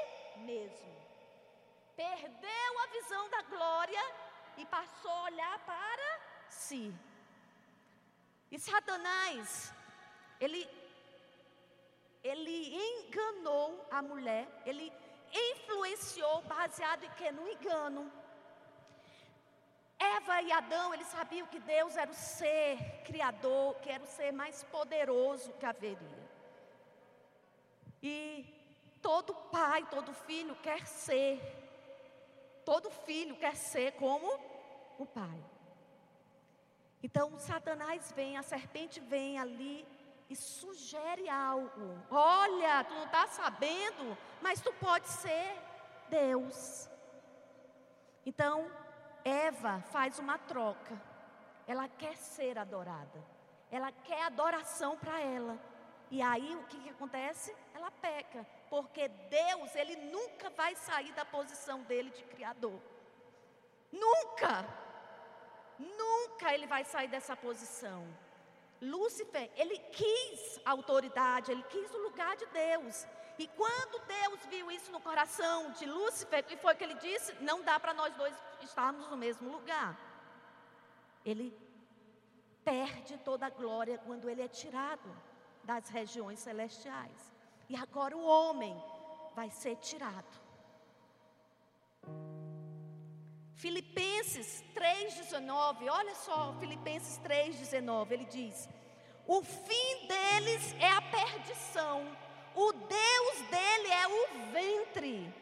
[0.50, 1.00] mesmo
[2.00, 4.02] perdeu a visão da glória
[4.56, 6.94] e passou a olhar para si.
[8.50, 9.72] E Satanás,
[10.40, 10.68] ele,
[12.22, 14.92] ele enganou a mulher, ele
[15.32, 17.30] influenciou baseado em que?
[17.30, 18.10] No engano.
[19.98, 24.32] Eva e Adão, eles sabiam que Deus era o ser criador, que era o ser
[24.32, 26.30] mais poderoso que haveria.
[28.02, 28.46] E
[29.02, 31.38] todo pai, todo filho quer ser
[32.64, 34.28] Todo filho quer ser como
[34.98, 35.44] o pai.
[37.02, 39.86] Então, Satanás vem, a serpente vem ali
[40.28, 41.98] e sugere algo.
[42.10, 45.56] Olha, tu não está sabendo, mas tu pode ser
[46.08, 46.88] Deus.
[48.24, 48.70] Então,
[49.24, 51.00] Eva faz uma troca.
[51.66, 53.24] Ela quer ser adorada.
[53.70, 55.58] Ela quer adoração para ela.
[56.10, 57.54] E aí o que, que acontece?
[57.72, 58.46] Ela peca.
[58.68, 62.80] Porque Deus, Ele nunca vai sair da posição dele de Criador.
[63.92, 64.89] Nunca!
[65.80, 68.06] Nunca ele vai sair dessa posição.
[68.80, 73.06] Lúcifer, ele quis a autoridade, ele quis o lugar de Deus.
[73.38, 77.62] E quando Deus viu isso no coração de Lúcifer, e foi que ele disse: não
[77.62, 79.98] dá para nós dois estarmos no mesmo lugar.
[81.24, 81.56] Ele
[82.64, 85.10] perde toda a glória quando ele é tirado
[85.64, 87.32] das regiões celestiais.
[87.68, 88.76] E agora o homem
[89.34, 90.40] vai ser tirado.
[93.60, 98.66] Filipenses 3,19, olha só, Filipenses 3,19, ele diz:
[99.26, 102.10] O fim deles é a perdição,
[102.54, 105.34] o Deus dele é o ventre,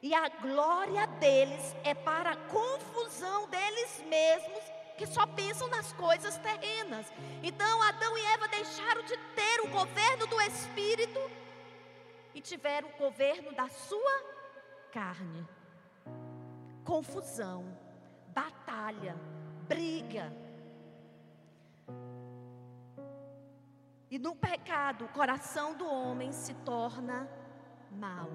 [0.00, 4.62] e a glória deles é para a confusão deles mesmos,
[4.96, 7.12] que só pensam nas coisas terrenas.
[7.42, 11.18] Então Adão e Eva deixaram de ter o governo do Espírito
[12.32, 14.22] e tiveram o governo da sua
[14.92, 15.55] carne
[16.86, 17.64] confusão,
[18.32, 19.16] batalha,
[19.66, 20.32] briga.
[24.08, 27.28] E no pecado, o coração do homem se torna
[27.90, 28.30] mau.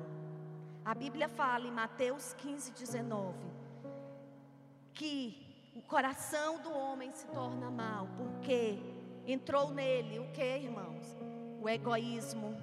[0.84, 3.38] A Bíblia fala em Mateus 15, 19,
[4.94, 8.80] que o coração do homem se torna mau, porque
[9.26, 11.16] entrou nele o que, irmãos?
[11.62, 12.58] O egoísmo,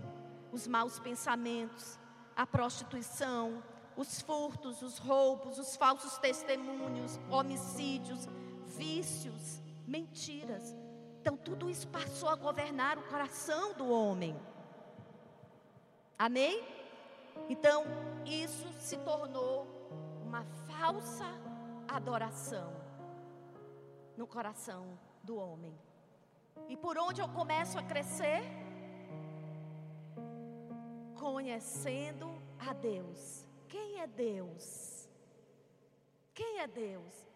[0.53, 1.99] os maus pensamentos,
[2.37, 3.63] a prostituição,
[3.99, 8.29] os furtos, os roubos, os falsos testemunhos, homicídios,
[8.65, 10.77] vícios, mentiras.
[11.21, 14.39] Então tudo isso passou a governar o coração do homem.
[16.17, 16.65] Amém?
[17.49, 17.85] Então
[18.25, 19.67] isso se tornou
[20.25, 21.27] uma falsa
[21.89, 22.73] adoração
[24.17, 25.77] no coração do homem.
[26.69, 28.45] E por onde eu começo a crescer?
[31.17, 35.09] Conhecendo a Deus quem é Deus?
[36.35, 37.29] Quem é Deus?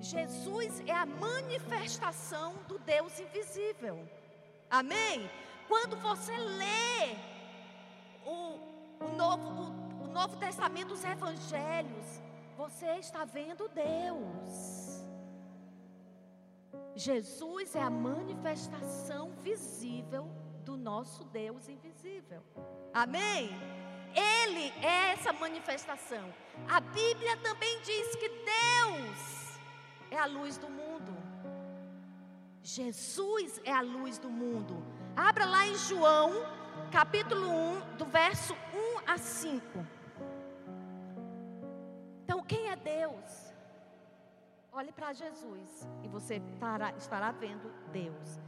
[0.00, 3.96] Jesus é a manifestação do Deus invisível.
[4.70, 5.30] Amém?
[5.68, 7.16] Quando você lê
[8.24, 8.58] o,
[9.04, 12.22] o, Novo, o, o Novo Testamento, os Evangelhos,
[12.56, 15.04] você está vendo Deus.
[16.94, 20.28] Jesus é a manifestação visível
[20.64, 22.42] do nosso Deus invisível.
[22.92, 23.50] Amém?
[24.16, 26.32] Ele é essa manifestação.
[26.66, 29.60] A Bíblia também diz que Deus
[30.10, 31.14] é a luz do mundo.
[32.62, 34.82] Jesus é a luz do mundo.
[35.14, 36.32] Abra lá em João,
[36.90, 39.86] capítulo 1, do verso 1 a 5.
[42.24, 43.52] Então, quem é Deus?
[44.72, 46.40] Olhe para Jesus e você
[46.98, 48.40] estará, vendo Deus.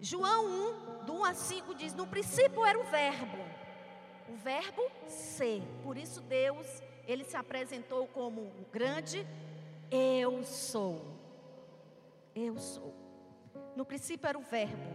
[0.00, 0.46] João
[1.00, 3.63] 1, do 1 a 5 diz: No princípio era o Verbo
[4.28, 5.62] o verbo ser.
[5.82, 9.26] Por isso Deus, ele se apresentou como o grande
[9.90, 11.04] eu sou.
[12.34, 12.94] Eu sou.
[13.76, 14.92] No princípio era o verbo,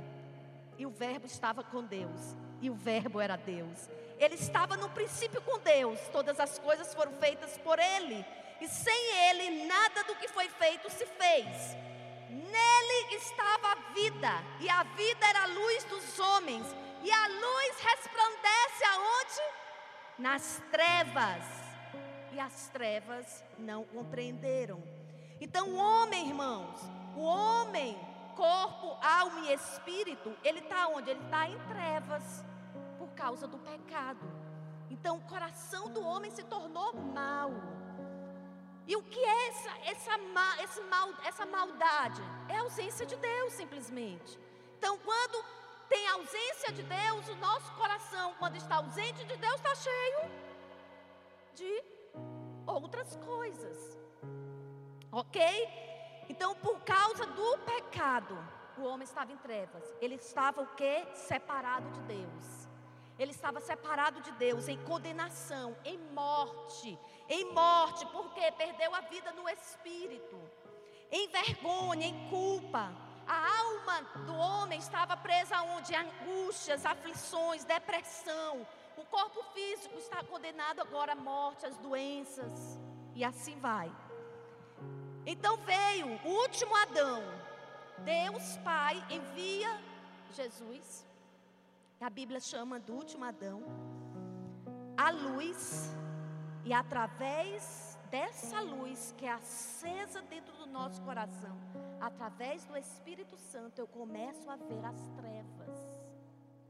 [0.78, 3.90] e o verbo estava com Deus, e o verbo era Deus.
[4.18, 8.26] Ele estava no princípio com Deus, todas as coisas foram feitas por ele,
[8.60, 11.76] e sem ele nada do que foi feito se fez.
[12.30, 16.66] Nele estava a vida, e a vida era a luz dos homens,
[17.04, 19.54] e a luz resplandece aonde?
[20.18, 21.44] Nas trevas.
[22.32, 24.84] E as trevas não compreenderam.
[25.42, 26.80] Então, o homem, irmãos,
[27.16, 27.98] o homem,
[28.36, 31.10] corpo, alma e espírito, ele está onde?
[31.10, 32.44] Ele está em trevas
[32.98, 34.20] por causa do pecado.
[34.90, 37.52] Então, o coração do homem se tornou mau.
[38.88, 40.20] E o que é essa, essa,
[40.64, 42.22] esse mal, essa maldade?
[42.48, 44.40] É a ausência de Deus, simplesmente.
[44.78, 45.46] Então, quando
[45.90, 50.20] tem ausência de Deus, o nosso coração, quando está ausente de Deus, está cheio
[51.56, 51.84] de
[52.66, 53.98] outras coisas.
[55.12, 55.42] Ok?
[56.30, 58.38] Então, por causa do pecado,
[58.78, 59.84] o homem estava em trevas.
[60.00, 61.08] Ele estava o que?
[61.16, 62.70] Separado de Deus.
[63.18, 66.98] Ele estava separado de Deus em condenação, em morte.
[67.28, 70.40] Em morte, porque perdeu a vida no espírito.
[71.12, 75.94] Em vergonha, em culpa a alma do homem estava presa aonde?
[75.96, 78.66] Angústias, aflições, depressão.
[78.98, 82.80] O corpo físico está condenado agora à morte, às doenças.
[83.14, 83.92] E assim vai.
[85.28, 87.22] Então veio o último Adão.
[88.00, 89.80] Deus Pai envia
[90.32, 91.06] Jesus.
[92.02, 93.62] A Bíblia chama do último Adão.
[94.98, 95.94] A luz.
[96.66, 101.56] E através dessa luz que é acesa dentro do nosso coração,
[102.02, 106.00] através do Espírito Santo, eu começo a ver as trevas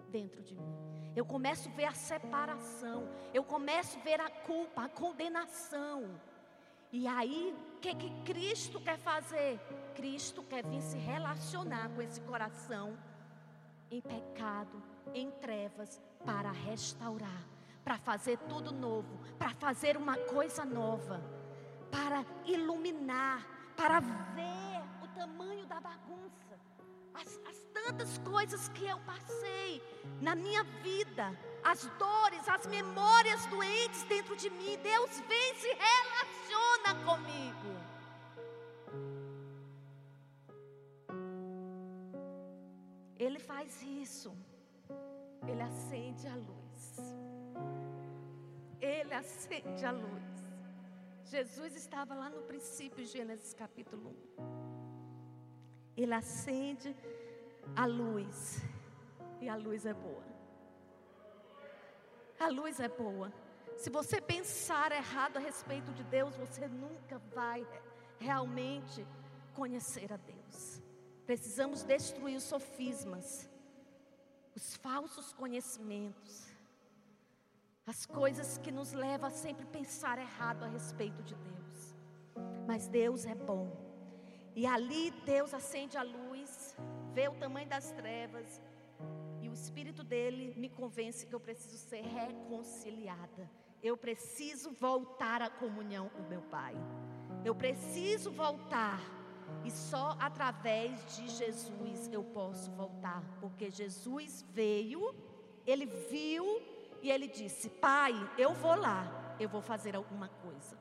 [0.10, 0.76] dentro de mim.
[1.16, 6.10] Eu começo a ver a separação, eu começo a ver a culpa, a condenação.
[6.92, 9.60] E aí, o que, que Cristo quer fazer?
[9.96, 12.98] Cristo quer vir se relacionar com esse coração
[13.92, 14.82] em pecado,
[15.14, 17.44] em trevas, para restaurar,
[17.84, 21.22] para fazer tudo novo, para fazer uma coisa nova,
[21.92, 24.59] para iluminar, para ver
[28.00, 29.84] tantas coisas que eu passei
[30.22, 34.78] na minha vida, as dores, as memórias doentes dentro de mim.
[34.82, 37.72] Deus vem se relaciona comigo.
[43.18, 44.34] Ele faz isso.
[45.46, 46.98] Ele acende a luz.
[48.80, 50.24] Ele acende a luz.
[51.26, 54.50] Jesus estava lá no princípio, Gênesis capítulo 1.
[55.98, 56.96] Ele acende
[57.76, 58.62] a luz.
[59.42, 60.24] E a luz é boa.
[62.40, 63.32] A luz é boa.
[63.78, 67.66] Se você pensar errado a respeito de Deus, você nunca vai
[68.20, 69.06] realmente
[69.54, 70.82] conhecer a Deus.
[71.26, 73.50] Precisamos destruir os sofismas,
[74.56, 76.48] os falsos conhecimentos,
[77.86, 81.96] as coisas que nos levam a sempre pensar errado a respeito de Deus.
[82.68, 83.72] Mas Deus é bom.
[84.56, 86.29] E ali Deus acende a luz,
[87.20, 88.62] vê o tamanho das trevas,
[89.42, 93.44] e o Espírito dele me convence que eu preciso ser reconciliada.
[93.84, 96.74] Eu preciso voltar à comunhão com meu Pai.
[97.44, 99.02] Eu preciso voltar.
[99.66, 103.22] E só através de Jesus eu posso voltar.
[103.42, 105.14] Porque Jesus veio,
[105.66, 106.46] ele viu
[107.02, 110.78] e ele disse: Pai, eu vou lá, eu vou fazer alguma coisa.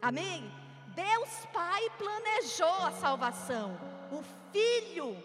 [0.00, 0.48] Amém?
[0.94, 3.76] Deus Pai planejou a salvação.
[4.12, 5.22] O Filho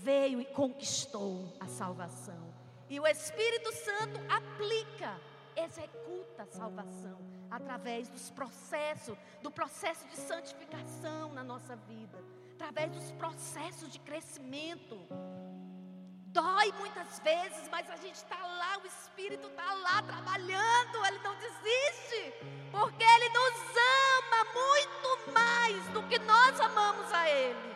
[0.00, 2.52] veio e conquistou a salvação.
[2.90, 5.20] E o Espírito Santo aplica,
[5.54, 7.16] executa a salvação
[7.48, 12.18] através dos processos, do processo de santificação na nossa vida,
[12.54, 14.98] através dos processos de crescimento.
[16.26, 21.36] Dói muitas vezes, mas a gente está lá, o Espírito está lá trabalhando, ele não
[21.36, 22.34] desiste,
[22.72, 23.76] porque ele nos
[24.18, 27.75] ama muito mais do que nós amamos a Ele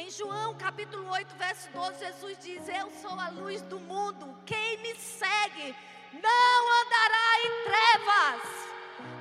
[0.00, 4.78] Em João capítulo 8, verso 12, Jesus diz: Eu sou a luz do mundo, quem
[4.78, 5.76] me segue
[6.10, 8.42] não andará em trevas,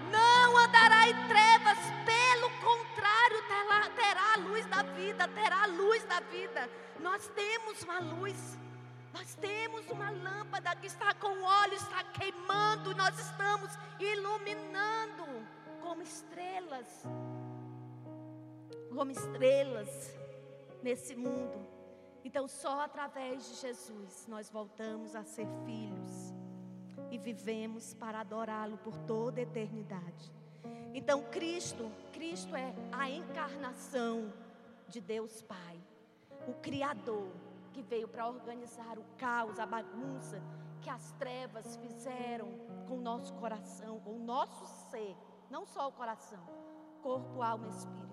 [0.09, 6.01] não andará em trevas, pelo contrário, terá, terá a luz da vida, terá a luz
[6.05, 6.69] da vida.
[7.01, 8.57] Nós temos uma luz.
[9.11, 13.69] Nós temos uma lâmpada que está com óleo, está queimando, nós estamos
[13.99, 15.25] iluminando
[15.82, 17.03] como estrelas.
[18.95, 20.18] Como estrelas
[20.82, 21.67] nesse mundo.
[22.23, 26.34] Então, só através de Jesus nós voltamos a ser filhos
[27.11, 30.32] e vivemos para adorá-lo por toda a eternidade.
[30.93, 34.34] Então, Cristo, Cristo é a encarnação
[34.88, 35.80] de Deus Pai,
[36.47, 37.30] o Criador
[37.71, 40.41] que veio para organizar o caos, a bagunça
[40.82, 42.47] que as trevas fizeram
[42.88, 45.15] com o nosso coração, com o nosso ser,
[45.49, 46.43] não só o coração,
[47.01, 48.09] corpo, alma e espírito.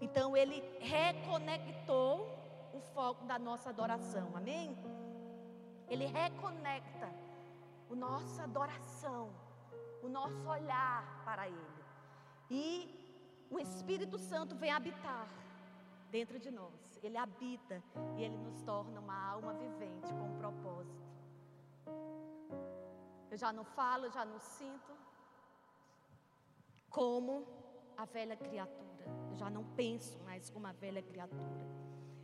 [0.00, 2.28] Então ele reconectou
[2.72, 4.30] o foco da nossa adoração.
[4.34, 4.76] Amém?
[5.88, 7.12] Ele reconecta
[7.90, 9.30] a nossa adoração,
[10.02, 11.84] o nosso olhar para ele.
[12.50, 12.66] E
[13.50, 15.28] o Espírito Santo vem habitar
[16.10, 16.98] dentro de nós.
[17.02, 17.82] Ele habita
[18.16, 21.08] e ele nos torna uma alma vivente com um propósito.
[23.30, 24.92] Eu já não falo, já não sinto
[26.90, 27.46] como
[27.96, 28.87] a velha criatura.
[29.30, 31.66] Eu já não penso mais como a velha criatura.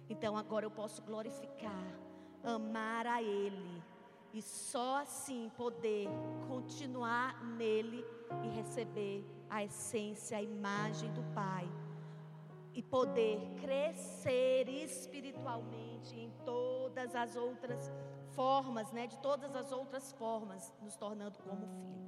[0.08, 1.98] Então agora eu posso glorificar,
[2.42, 3.82] amar a Ele
[4.32, 6.08] e só assim poder
[6.48, 8.04] continuar nele
[8.44, 11.68] e receber a essência, a imagem do Pai
[12.74, 17.92] e poder crescer espiritualmente em todas as outras
[18.32, 22.04] formas, né, de todas as outras formas, nos tornando como filho.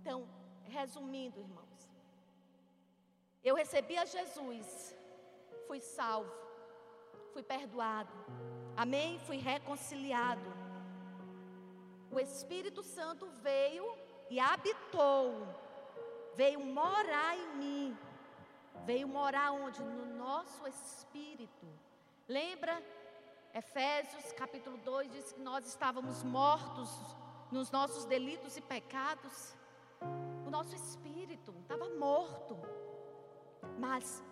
[0.00, 0.28] Então,
[0.62, 1.67] resumindo, irmão,
[3.44, 4.96] eu recebi a Jesus,
[5.66, 6.32] fui salvo,
[7.32, 8.12] fui perdoado,
[8.76, 9.18] amém?
[9.20, 10.42] Fui reconciliado.
[12.10, 13.86] O Espírito Santo veio
[14.30, 15.46] e habitou,
[16.34, 17.98] veio morar em mim,
[18.84, 19.82] veio morar onde?
[19.82, 21.66] No nosso espírito.
[22.26, 22.82] Lembra?
[23.54, 26.90] Efésios capítulo 2 diz que nós estávamos mortos
[27.50, 29.54] nos nossos delitos e pecados,
[30.46, 32.56] o nosso espírito estava morto.
[33.78, 34.24] Mas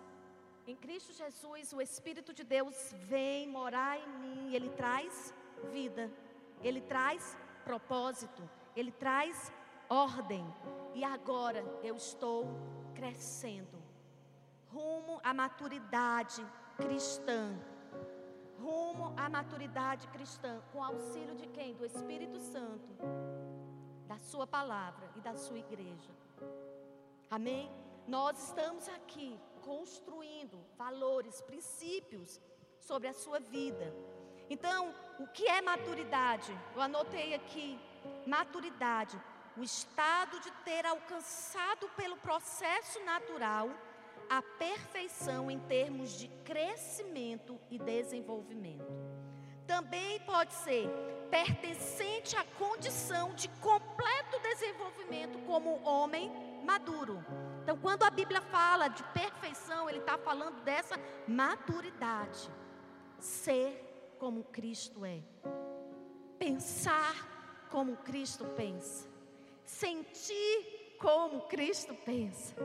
[0.65, 5.33] em Cristo Jesus, o Espírito de Deus vem morar em mim, ele traz
[5.71, 6.11] vida,
[6.61, 9.51] ele traz propósito, ele traz
[9.89, 10.45] ordem.
[10.93, 12.45] E agora eu estou
[12.93, 13.77] crescendo
[14.77, 17.57] rumo à maturidade cristã.
[18.59, 21.75] Rumo à maturidade cristã, com auxílio de quem?
[21.75, 22.89] Do Espírito Santo,
[24.07, 26.11] da Sua palavra e da Sua igreja.
[27.29, 27.69] Amém?
[28.07, 32.39] Nós estamos aqui construindo valores, princípios
[32.79, 33.93] sobre a sua vida.
[34.49, 36.57] Então, o que é maturidade?
[36.73, 37.77] Eu anotei aqui:
[38.25, 39.21] maturidade,
[39.57, 43.69] o estado de ter alcançado pelo processo natural
[44.29, 48.87] a perfeição em termos de crescimento e desenvolvimento.
[49.65, 50.87] Também pode ser
[51.29, 56.31] pertencente à condição de completo desenvolvimento como homem
[56.63, 57.21] maduro.
[57.67, 60.97] Então, quando a Bíblia fala de perfeição, ele está falando dessa
[61.27, 62.49] maturidade.
[63.19, 65.21] Ser como Cristo é.
[66.39, 69.05] Pensar como Cristo pensa.
[69.65, 72.55] Sentir como Cristo pensa.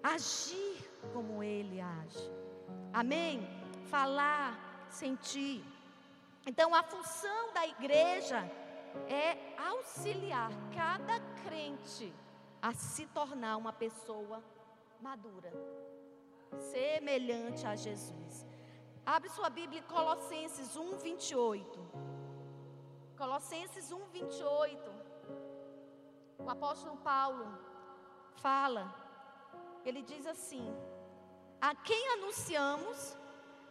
[0.00, 2.32] Agir como Ele age.
[2.92, 3.44] Amém?
[3.90, 5.64] Falar, sentir.
[6.46, 8.38] Então, a função da igreja
[9.08, 12.14] é auxiliar cada crente
[12.66, 14.42] a se tornar uma pessoa
[15.00, 15.52] madura,
[16.72, 18.44] semelhante a Jesus.
[19.14, 21.80] Abre sua Bíblia em Colossenses 1, 28.
[23.16, 24.90] Colossenses 1, 28.
[26.40, 27.46] O apóstolo Paulo
[28.34, 28.92] fala,
[29.84, 30.66] ele diz assim:
[31.60, 33.16] A quem anunciamos,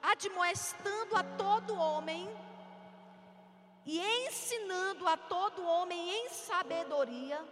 [0.01, 2.29] admoestando a todo homem
[3.85, 7.45] e ensinando a todo homem em sabedoria,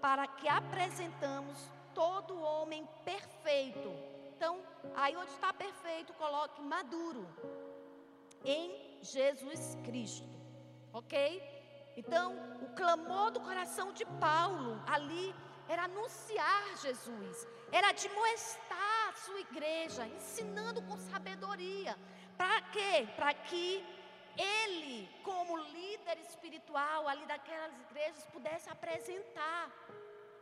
[0.00, 1.58] para que apresentamos
[1.94, 3.92] todo homem perfeito.
[4.36, 4.60] Então,
[4.94, 7.26] aí onde está perfeito, coloque maduro
[8.44, 10.28] em Jesus Cristo.
[10.92, 11.42] Ok?
[11.96, 15.34] Então, o clamor do coração de Paulo ali
[15.68, 21.96] era anunciar Jesus, era admoestar a sua igreja, ensinando com sabedoria.
[22.36, 23.08] Para quê?
[23.16, 23.84] Para que
[24.36, 29.70] ele, como líder espiritual ali daquelas igrejas, pudesse apresentar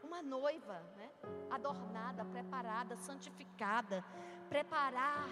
[0.02, 1.10] uma noiva, né?
[1.50, 4.04] adornada, preparada, santificada,
[4.48, 5.28] preparar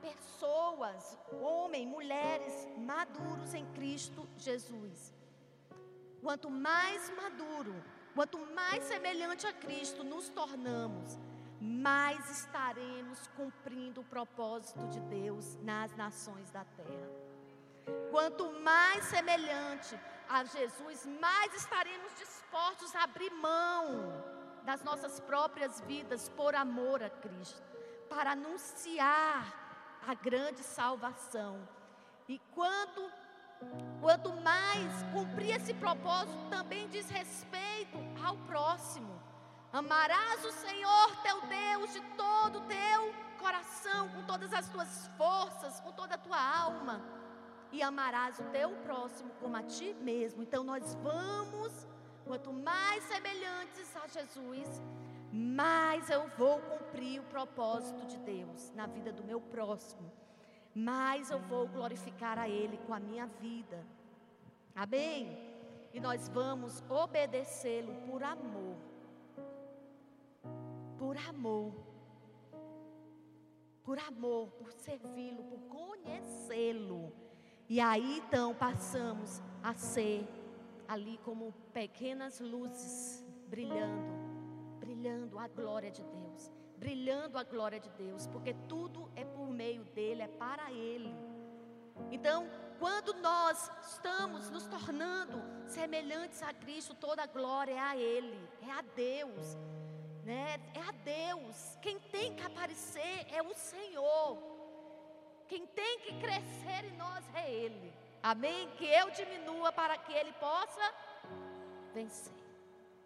[0.00, 5.14] pessoas, homens, mulheres maduros em Cristo Jesus.
[6.20, 7.74] Quanto mais maduro,
[8.14, 11.18] quanto mais semelhante a Cristo nos tornamos,
[11.60, 17.23] mais estaremos cumprindo o propósito de Deus nas nações da terra.
[18.10, 24.24] Quanto mais semelhante a Jesus, mais estaremos dispostos a abrir mão
[24.62, 27.62] das nossas próprias vidas por amor a Cristo,
[28.08, 31.68] para anunciar a grande salvação.
[32.28, 33.10] E quanto
[34.00, 39.22] quanto mais cumprir esse propósito também diz respeito ao próximo.
[39.72, 45.80] Amarás o Senhor teu Deus de todo o teu coração, com todas as tuas forças,
[45.80, 47.02] com toda a tua alma
[47.74, 50.42] e amarás o teu próximo como a ti mesmo.
[50.42, 51.86] Então nós vamos,
[52.24, 54.80] quanto mais semelhantes a Jesus,
[55.32, 60.08] mais eu vou cumprir o propósito de Deus na vida do meu próximo,
[60.72, 63.84] mais eu vou glorificar a Ele com a minha vida.
[64.74, 65.52] Amém?
[65.92, 68.76] E nós vamos obedecê-lo por amor.
[70.96, 71.72] Por amor.
[73.82, 77.23] Por amor, por servi-lo, por conhecê-lo.
[77.68, 80.28] E aí então passamos a ser
[80.86, 84.02] ali como pequenas luzes brilhando,
[84.78, 89.84] brilhando a glória de Deus, brilhando a glória de Deus, porque tudo é por meio
[89.84, 91.14] dele, é para ele.
[92.10, 92.46] Então,
[92.78, 98.70] quando nós estamos nos tornando semelhantes a Cristo, toda a glória é a ele, é
[98.70, 99.56] a Deus,
[100.24, 100.60] né?
[100.74, 101.78] É a Deus.
[101.80, 104.53] Quem tem que aparecer é o Senhor.
[105.48, 107.92] Quem tem que crescer em nós é Ele.
[108.22, 108.68] Amém?
[108.78, 110.94] Que eu diminua para que Ele possa
[111.92, 112.32] vencer.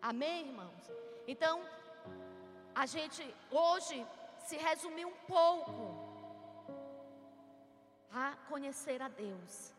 [0.01, 0.91] Amém, irmãos?
[1.27, 1.61] Então,
[2.75, 4.07] a gente hoje
[4.47, 6.09] se resumiu um pouco
[8.11, 9.75] a conhecer a Deus.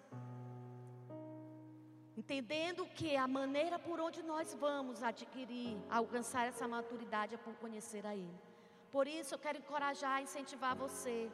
[2.18, 8.06] Entendendo que a maneira por onde nós vamos adquirir, alcançar essa maturidade é por conhecer
[8.06, 8.40] a Ele.
[8.92, 11.32] Por isso eu quero encorajar, incentivar você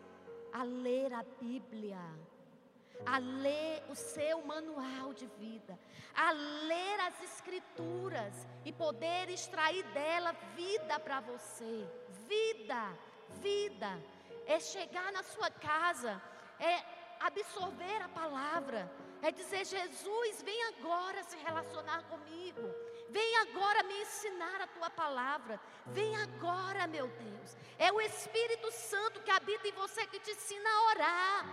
[0.55, 1.99] a ler a Bíblia,
[3.05, 5.77] a ler o seu manual de vida,
[6.15, 11.85] a ler as Escrituras e poder extrair dela vida para você.
[12.27, 12.81] Vida,
[13.41, 13.91] vida.
[14.45, 16.21] É chegar na sua casa,
[16.57, 16.75] é
[17.19, 18.89] absorver a palavra,
[19.21, 22.63] é dizer: Jesus, vem agora se relacionar comigo.
[23.15, 25.57] Vem agora me ensinar a tua palavra.
[25.85, 27.55] Vem agora, meu Deus.
[27.79, 31.45] É o Espírito Santo que habita em você que te ensina a orar,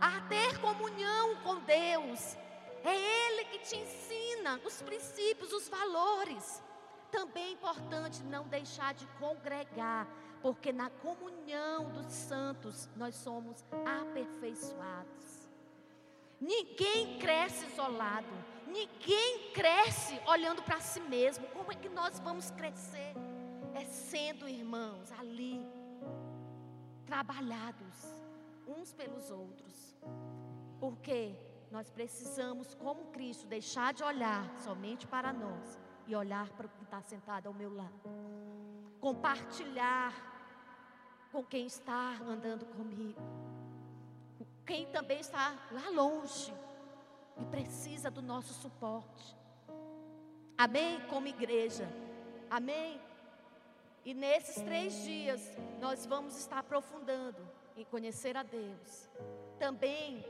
[0.00, 2.36] a ter comunhão com Deus.
[2.82, 6.60] É Ele que te ensina os princípios, os valores.
[7.12, 10.04] Também é importante não deixar de congregar,
[10.42, 13.64] porque na comunhão dos santos nós somos
[14.02, 15.48] aperfeiçoados.
[16.40, 21.46] Ninguém cresce isolado, ninguém cresce olhando para si mesmo.
[21.48, 23.14] Como é que nós vamos crescer?
[23.74, 25.66] É sendo irmãos ali,
[27.04, 28.14] trabalhados
[28.66, 29.96] uns pelos outros.
[30.78, 31.34] Porque
[31.70, 36.84] nós precisamos, como Cristo, deixar de olhar somente para nós e olhar para o que
[36.84, 38.08] está sentado ao meu lado.
[39.00, 40.12] Compartilhar
[41.30, 43.20] com quem está andando comigo.
[44.64, 46.52] Quem também está lá longe
[47.40, 49.36] e precisa do nosso suporte.
[50.56, 51.00] Amém?
[51.08, 51.88] Como igreja.
[52.50, 53.00] Amém?
[54.04, 55.40] E nesses três dias
[55.80, 59.08] nós vamos estar aprofundando em conhecer a Deus.
[59.58, 60.24] Também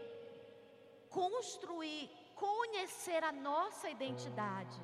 [1.09, 4.79] construir, conhecer a nossa identidade.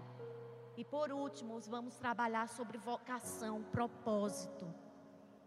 [0.77, 4.67] E por último, vamos trabalhar sobre vocação, propósito.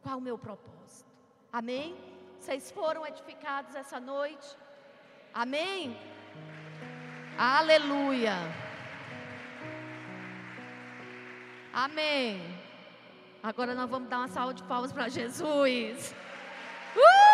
[0.02, 1.12] Qual o meu propósito?
[1.52, 1.98] Amém?
[2.40, 4.58] Vocês foram edificados essa noite?
[5.34, 5.98] Amém?
[7.38, 8.36] Aleluia.
[11.72, 12.42] Amém.
[13.44, 16.16] Agora nós vamos dar uma salva de palmas para Jesus.
[16.96, 17.27] Uh!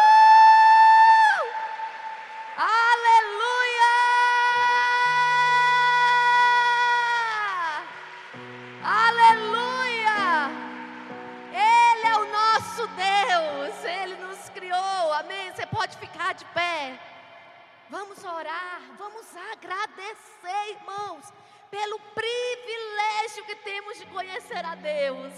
[18.25, 21.33] Orar, vamos agradecer, irmãos,
[21.69, 25.33] pelo privilégio que temos de conhecer a Deus.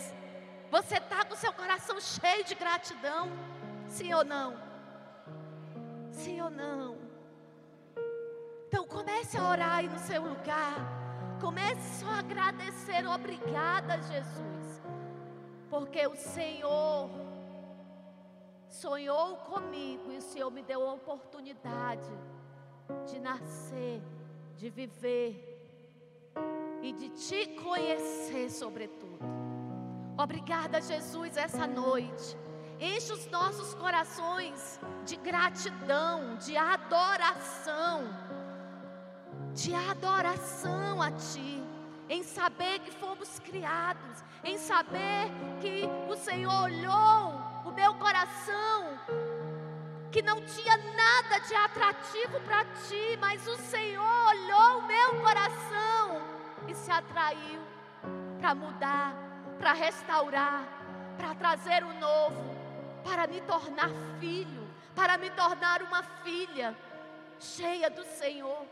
[0.69, 3.31] Você está com seu coração cheio de gratidão,
[3.87, 4.55] sim ou não?
[6.11, 6.97] Sim ou não?
[8.67, 10.75] Então comece a orar aí no seu lugar.
[11.41, 13.07] Comece só a agradecer.
[13.07, 14.81] Obrigada, Jesus.
[15.71, 17.09] Porque o Senhor
[18.69, 22.11] sonhou comigo e o Senhor me deu a oportunidade
[23.05, 24.01] de nascer,
[24.57, 25.55] de viver
[26.81, 29.19] e de te conhecer, sobretudo.
[30.17, 32.37] Obrigada, Jesus, essa noite.
[32.79, 38.03] Enche os nossos corações de gratidão, de adoração,
[39.53, 41.63] de adoração a Ti,
[42.09, 45.31] em saber que fomos criados, em saber
[45.61, 47.33] que o Senhor olhou
[47.65, 48.99] o meu coração
[50.15, 56.21] que não tinha nada de atrativo para ti, mas o Senhor olhou o meu coração
[56.69, 57.61] e se atraiu
[58.39, 59.13] para mudar,
[59.59, 60.63] para restaurar,
[61.17, 62.55] para trazer o novo,
[63.03, 66.73] para me tornar filho, para me tornar uma filha
[67.37, 68.65] cheia do Senhor.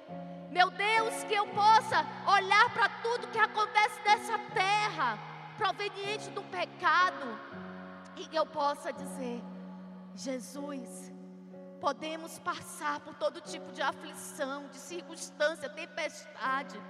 [0.49, 5.19] Meu Deus, que eu possa olhar para tudo que acontece nessa terra,
[5.57, 7.37] proveniente do pecado,
[8.15, 9.43] e que eu possa dizer:
[10.15, 11.12] Jesus,
[11.83, 16.81] podemos passar por todo tipo de aflição, de circunstância, tempestade.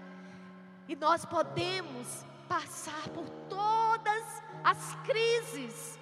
[0.88, 4.24] E nós podemos passar por todas
[4.64, 6.00] as crises.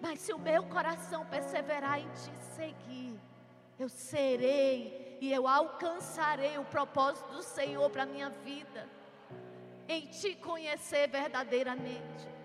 [0.00, 3.20] Mas se o meu coração perseverar em te seguir,
[3.76, 8.88] eu serei e eu alcançarei o propósito do Senhor para a minha vida.
[9.88, 12.39] Em te conhecer verdadeiramente.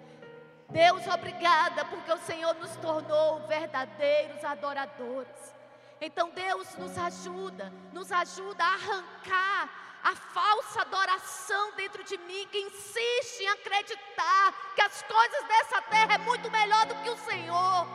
[0.70, 5.56] Deus, obrigada, porque o Senhor nos tornou verdadeiros adoradores.
[6.02, 9.70] Então, Deus nos ajuda, nos ajuda a arrancar
[10.04, 16.14] a falsa adoração dentro de mim, que insiste em acreditar que as coisas dessa terra
[16.14, 17.88] é muito melhor do que o Senhor.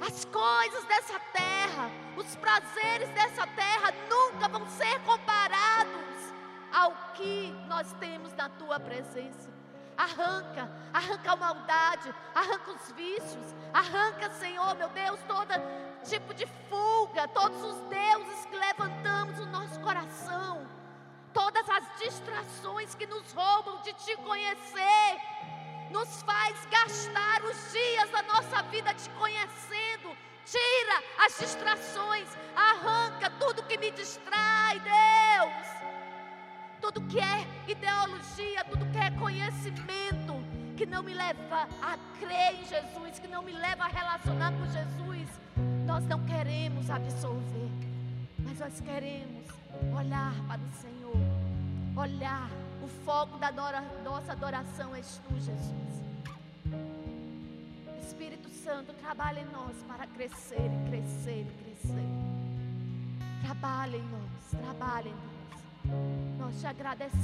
[0.00, 6.32] As coisas dessa terra, os prazeres dessa terra nunca vão ser comparados
[6.72, 9.57] ao que nós temos na tua presença.
[9.98, 15.52] Arranca, arranca a maldade, arranca os vícios, arranca, Senhor, meu Deus, todo
[16.08, 20.64] tipo de fuga, todos os deuses que levantamos no nosso coração,
[21.34, 25.20] todas as distrações que nos roubam de te conhecer,
[25.90, 30.16] nos faz gastar os dias da nossa vida te conhecendo.
[30.44, 35.77] Tira as distrações, arranca tudo que me distrai, Deus.
[36.80, 40.34] Tudo que é ideologia, tudo que é conhecimento,
[40.76, 44.64] que não me leva a crer em Jesus, que não me leva a relacionar com
[44.66, 45.28] Jesus,
[45.84, 47.70] nós não queremos absorver,
[48.38, 49.44] mas nós queremos
[49.96, 51.16] olhar para o Senhor,
[51.96, 52.50] olhar.
[52.80, 55.88] O foco da nossa adoração és tu, Jesus.
[58.00, 62.08] Espírito Santo, trabalha em nós para crescer crescer crescer.
[63.42, 65.37] Trabalha em nós, trabalha em nós.
[66.38, 67.08] Nós te agradecemos.